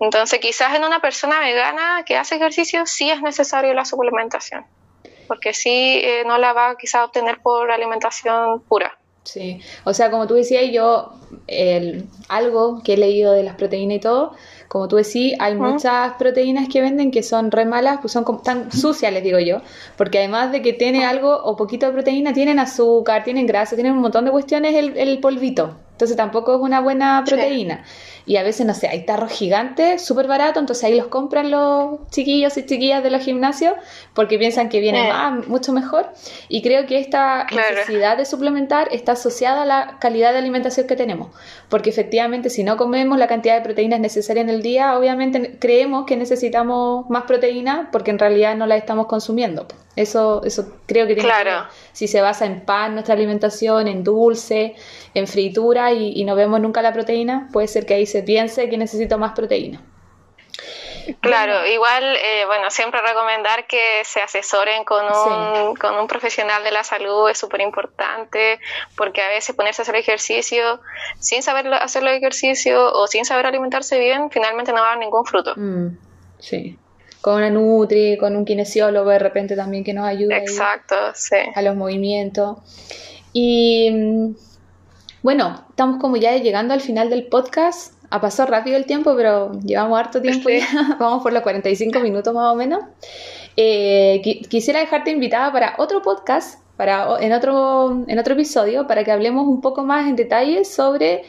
[0.00, 4.66] Entonces, quizás en una persona vegana que hace ejercicio sí es necesario la suplementación,
[5.28, 8.98] porque sí eh, no la va quizás a obtener por alimentación pura.
[9.24, 11.14] Sí, o sea, como tú decías, yo
[11.46, 14.32] el, algo que he leído de las proteínas y todo,
[14.68, 18.70] como tú decís, hay muchas proteínas que venden que son re malas, pues son tan
[18.70, 19.62] sucias, les digo yo,
[19.96, 23.94] porque además de que tiene algo o poquito de proteína, tienen azúcar, tienen grasa, tienen
[23.94, 25.74] un montón de cuestiones el, el polvito.
[25.94, 27.84] Entonces tampoco es una buena proteína.
[28.26, 32.00] Y a veces, no sé, hay tarros gigantes, súper barato, entonces ahí los compran los
[32.10, 33.74] chiquillos y chiquillas de los gimnasios
[34.12, 36.08] porque piensan que viene más, mucho mejor.
[36.48, 40.96] Y creo que esta necesidad de suplementar está asociada a la calidad de alimentación que
[40.96, 41.28] tenemos,
[41.68, 46.06] porque efectivamente si no comemos la cantidad de proteínas necesarias en el día, obviamente creemos
[46.06, 49.68] que necesitamos más proteína porque en realidad no la estamos consumiendo.
[49.96, 51.68] Eso, eso creo que tiene claro.
[51.92, 54.74] si se basa en pan, nuestra alimentación, en dulce,
[55.14, 58.76] en fritura y, no vemos nunca la proteína, puede ser que ahí se piense que
[58.76, 59.82] necesito más proteína.
[61.20, 66.70] Claro, igual, eh, bueno, siempre recomendar que se asesoren con un, con un profesional de
[66.70, 68.58] la salud es súper importante,
[68.96, 70.80] porque a veces ponerse a hacer ejercicio
[71.20, 74.98] sin saber hacer los ejercicios o sin saber alimentarse bien, finalmente no va a dar
[74.98, 75.52] ningún fruto.
[75.56, 75.98] Mm,
[76.38, 76.78] sí
[77.24, 81.36] con una Nutri, con un kinesiólogo de repente también que nos ayude Exacto, sí.
[81.54, 82.58] a los movimientos.
[83.32, 84.34] Y mm,
[85.22, 87.94] bueno, estamos como ya llegando al final del podcast.
[88.10, 90.66] Ha pasado rápido el tiempo, pero llevamos harto tiempo ya.
[91.00, 92.80] Vamos por los 45 minutos más o menos.
[93.56, 94.20] Eh,
[94.50, 99.46] quisiera dejarte invitada para otro podcast, para, en, otro, en otro episodio, para que hablemos
[99.48, 101.22] un poco más en detalle sobre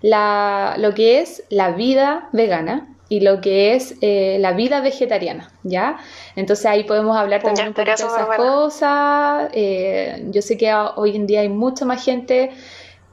[0.00, 5.50] la, lo que es la vida vegana y lo que es eh, la vida vegetariana,
[5.64, 5.98] ¿ya?
[6.34, 9.50] Entonces ahí podemos hablar también un poco de esas cosas.
[9.52, 12.52] Eh, yo sé que hoy en día hay mucha más gente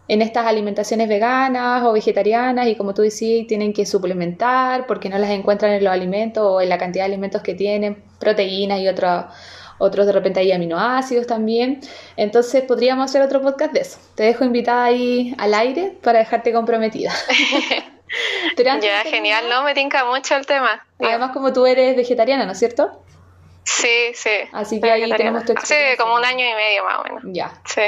[0.07, 5.17] en estas alimentaciones veganas o vegetarianas y como tú decís, tienen que suplementar porque no
[5.17, 8.87] las encuentran en los alimentos o en la cantidad de alimentos que tienen, proteínas y
[8.87, 9.25] otros
[9.79, 11.81] otros de repente hay aminoácidos también.
[12.15, 13.99] Entonces podríamos hacer otro podcast de eso.
[14.15, 17.11] Te dejo invitada ahí al aire para dejarte comprometida.
[18.57, 20.85] ya, genial, no, me tinca mucho el tema.
[20.99, 23.03] Además, como tú eres vegetariana, ¿no es cierto?
[23.63, 24.29] Sí, sí.
[24.51, 27.23] Así que ahí tenemos tu Hace como un año y medio más o menos.
[27.25, 27.53] Ya.
[27.65, 27.81] Sí.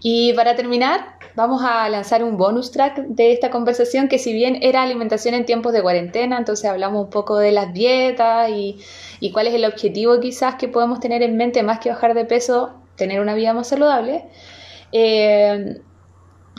[0.00, 4.58] Y para terminar, vamos a lanzar un bonus track de esta conversación que si bien
[4.62, 8.78] era alimentación en tiempos de cuarentena, entonces hablamos un poco de las dietas y,
[9.20, 12.24] y cuál es el objetivo quizás que podemos tener en mente más que bajar de
[12.24, 14.24] peso, tener una vida más saludable.
[14.92, 15.80] Eh,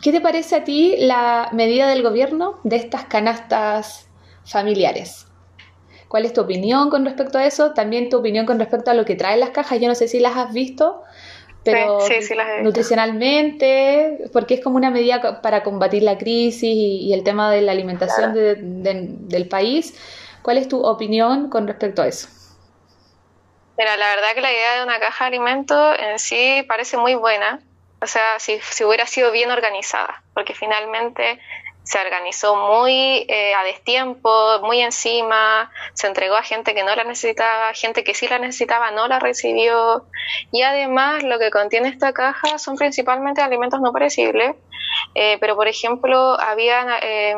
[0.02, 4.08] ¿Qué te parece a ti la medida del gobierno de estas canastas
[4.46, 5.28] familiares?
[6.08, 7.74] ¿Cuál es tu opinión con respecto a eso?
[7.74, 9.80] También tu opinión con respecto a lo que traen las cajas.
[9.80, 11.04] Yo no sé si las has visto,
[11.64, 12.00] pero
[12.62, 17.74] nutricionalmente, porque es como una medida para combatir la crisis y, el tema de la
[17.74, 19.96] alimentación del país.
[20.42, 22.30] ¿Cuál es tu opinión con respecto a eso?
[23.78, 27.16] Mira, la verdad que la idea de una caja de alimentos en sí parece muy
[27.16, 27.60] buena,
[28.02, 31.40] o sea, si, si hubiera sido bien organizada, porque finalmente
[31.88, 37.06] se organizó muy eh, a destiempo, muy encima, se entregó a gente que no la
[37.06, 40.06] necesitaba, gente que sí la necesitaba no la recibió.
[40.52, 44.58] Y además lo que contiene esta caja son principalmente alimentos no perecibles,
[45.16, 47.36] eh, pero por ejemplo habían eh,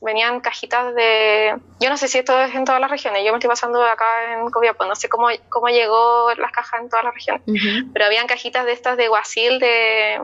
[0.00, 3.38] venían cajitas de, yo no sé si esto es en todas las regiones, yo me
[3.38, 7.14] estoy pasando acá en Copiapó, no sé cómo, cómo llegó las cajas en todas las
[7.14, 7.42] regiones,
[7.92, 10.20] pero habían cajitas de estas de guasil de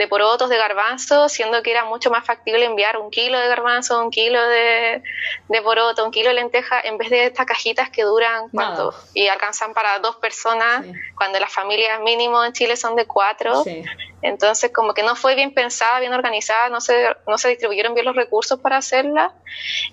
[0.00, 4.02] de porotos, de garbanzo, siendo que era mucho más factible enviar un kilo de garbanzo,
[4.02, 5.02] un kilo de,
[5.46, 9.28] de poroto, un kilo de lenteja, en vez de estas cajitas que duran cuánto y
[9.28, 13.62] alcanzan para dos personas, cuando las familias mínimo en Chile son de cuatro.
[14.22, 18.06] Entonces, como que no fue bien pensada, bien organizada, no se, no se distribuyeron bien
[18.06, 19.34] los recursos para hacerla.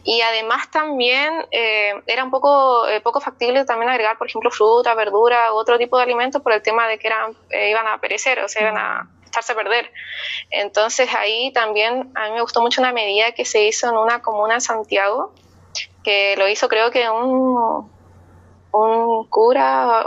[0.05, 4.93] Y además también eh, era un poco, eh, poco factible también agregar, por ejemplo, fruta,
[4.95, 7.99] verdura u otro tipo de alimentos por el tema de que eran, eh, iban a
[7.99, 9.91] perecer, o sea, iban a echarse a perder.
[10.49, 14.21] Entonces ahí también a mí me gustó mucho una medida que se hizo en una
[14.21, 15.33] comuna en Santiago,
[16.03, 17.89] que lo hizo creo que un,
[18.71, 20.03] un cura,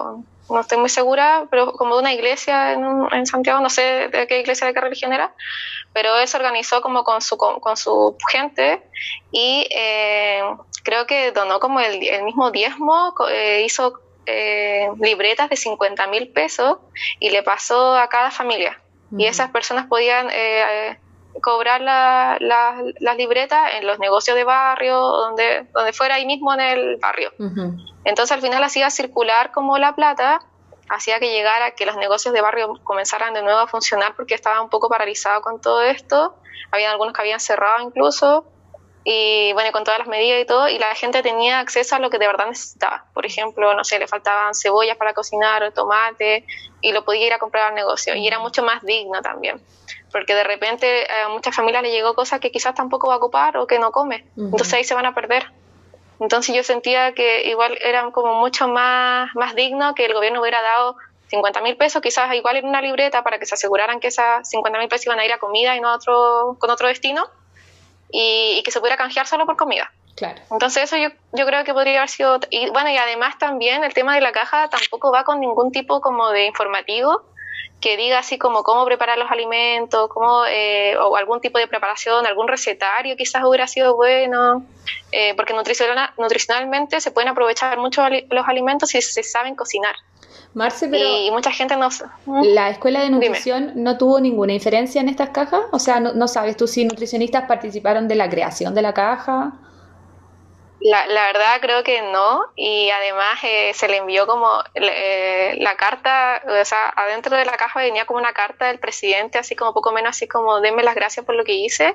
[0.50, 4.40] no estoy muy segura, pero como de una iglesia en, Santiago, no sé de qué
[4.40, 5.32] iglesia, de qué religión era,
[5.92, 8.82] pero él se organizó como con su, con, su gente
[9.30, 10.42] y eh,
[10.84, 16.78] creo que donó como el, mismo diezmo, eh, hizo eh, libretas de 50 mil pesos
[17.18, 18.80] y le pasó a cada familia.
[19.16, 20.28] Y esas personas podían
[21.42, 26.96] cobrar las libretas en los negocios de barrio, donde, donde fuera ahí mismo en el
[26.98, 27.32] barrio.
[28.04, 30.40] Entonces al final hacía circular como la plata,
[30.88, 34.60] hacía que llegara, que los negocios de barrio comenzaran de nuevo a funcionar porque estaba
[34.60, 36.34] un poco paralizado con todo esto.
[36.72, 38.44] Había algunos que habían cerrado incluso.
[39.04, 42.10] Y bueno, con todas las medidas y todo, y la gente tenía acceso a lo
[42.10, 43.06] que de verdad necesitaba.
[43.14, 46.44] Por ejemplo, no sé, le faltaban cebollas para cocinar o tomate,
[46.82, 48.14] y lo podía ir a comprar al negocio.
[48.14, 49.60] Y era mucho más digno también
[50.12, 53.56] porque de repente a muchas familias le llegó cosas que quizás tampoco va a ocupar
[53.56, 55.46] o que no come, entonces ahí se van a perder.
[56.20, 60.60] Entonces yo sentía que igual era como mucho más, más digno que el gobierno hubiera
[60.60, 60.96] dado
[61.28, 64.78] 50 mil pesos, quizás igual en una libreta para que se aseguraran que esas 50
[64.78, 67.24] mil pesos iban a ir a comida y no a otro, con otro destino,
[68.12, 69.90] y, que se pudiera canjear solo por comida.
[70.16, 70.40] Claro.
[70.50, 72.40] Entonces eso yo, yo creo que podría haber sido...
[72.50, 76.00] Y bueno, y además también el tema de la caja tampoco va con ningún tipo
[76.00, 77.22] como de informativo,
[77.80, 82.26] que diga así como cómo preparar los alimentos, cómo, eh, o algún tipo de preparación,
[82.26, 84.64] algún recetario quizás hubiera sido bueno,
[85.12, 89.94] eh, porque nutricional, nutricionalmente se pueden aprovechar mucho los alimentos si se saben cocinar.
[90.52, 91.88] Marce, pero y mucha gente no
[92.26, 92.42] ¿Mm?
[92.54, 95.60] ¿La escuela de nutrición no tuvo ninguna diferencia en estas cajas?
[95.70, 99.52] O sea, no, no sabes tú si nutricionistas participaron de la creación de la caja.
[100.82, 105.76] La, la, verdad creo que no y además eh, se le envió como eh, la
[105.76, 109.74] carta, o sea, adentro de la caja venía como una carta del presidente, así como
[109.74, 111.94] poco menos así como denme las gracias por lo que hice,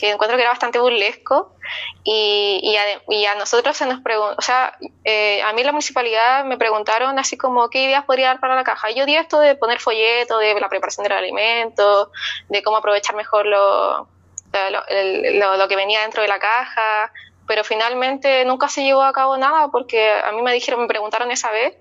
[0.00, 1.52] que encuentro que era bastante burlesco
[2.04, 2.60] y,
[3.08, 7.18] y, a, nosotros se nos preguntó, o sea, eh, a mí la municipalidad me preguntaron
[7.18, 8.90] así como qué ideas podría dar para la caja.
[8.92, 12.10] Yo di esto de poner folleto, de la preparación del alimento,
[12.48, 14.08] de cómo aprovechar mejor lo,
[14.52, 17.12] lo, lo que venía dentro de la caja
[17.46, 21.30] pero finalmente nunca se llevó a cabo nada porque a mí me dijeron, me preguntaron
[21.30, 21.76] esa vez,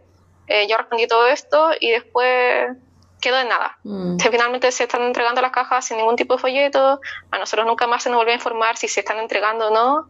[0.47, 2.77] eh, yo respondí todo esto y después
[3.21, 3.77] quedó en nada.
[3.83, 4.17] Mm.
[4.19, 6.99] finalmente se están entregando las cajas sin ningún tipo de folleto,
[7.31, 10.09] a nosotros nunca más se nos volvió a informar si se están entregando o no,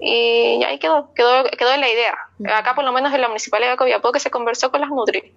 [0.00, 2.16] y ahí quedó, quedó, quedó en la idea.
[2.38, 2.48] Mm.
[2.48, 5.32] Acá por lo menos en la municipalidad de Copiapó que se conversó con las Nutri,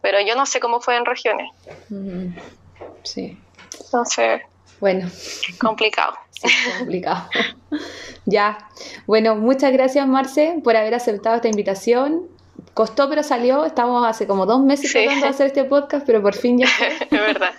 [0.00, 1.50] pero yo no sé cómo fue en regiones.
[1.90, 2.36] Mm.
[3.02, 3.38] Sí.
[3.84, 4.42] Entonces...
[4.80, 5.10] Bueno.
[5.60, 6.16] Complicado.
[6.40, 7.28] Sí, complicado.
[8.26, 8.58] ya.
[9.06, 12.28] Bueno, muchas gracias, Marce, por haber aceptado esta invitación.
[12.74, 13.64] Costó, pero salió.
[13.64, 16.88] Estamos hace como dos meses tratando de hacer este podcast, pero por fin ya fue.
[17.00, 17.52] Es verdad.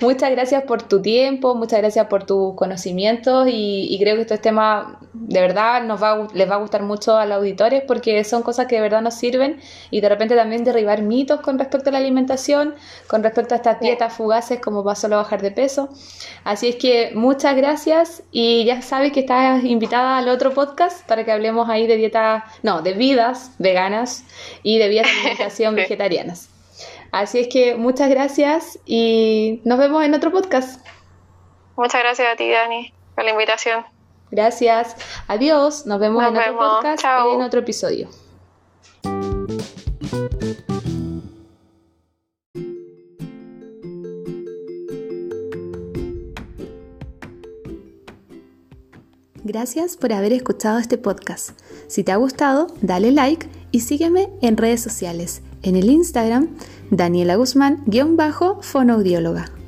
[0.00, 4.96] Muchas gracias por tu tiempo, muchas gracias por tus conocimientos y, creo que estos temas
[5.12, 8.66] de verdad nos va, les va a gustar mucho a los auditores porque son cosas
[8.66, 11.98] que de verdad nos sirven y de repente también derribar mitos con respecto a la
[11.98, 12.74] alimentación,
[13.06, 15.88] con respecto a estas dietas fugaces como para solo bajar de peso.
[16.44, 21.24] Así es que muchas gracias y ya sabes que estás invitada al otro podcast para
[21.24, 24.24] que hablemos ahí de dietas, no, de vidas veganas
[24.62, 26.51] y de vías de alimentación vegetarianas.
[27.12, 30.84] Así es que muchas gracias y nos vemos en otro podcast.
[31.76, 33.84] Muchas gracias a ti, Dani, por la invitación.
[34.30, 34.96] Gracias.
[35.28, 35.84] Adiós.
[35.84, 38.08] Nos vemos en otro podcast en otro episodio.
[49.44, 51.50] Gracias por haber escuchado este podcast.
[51.88, 55.42] Si te ha gustado, dale like y sígueme en redes sociales.
[55.62, 56.56] En el Instagram,
[56.94, 59.61] Daniela Guzmán-fonoaudióloga.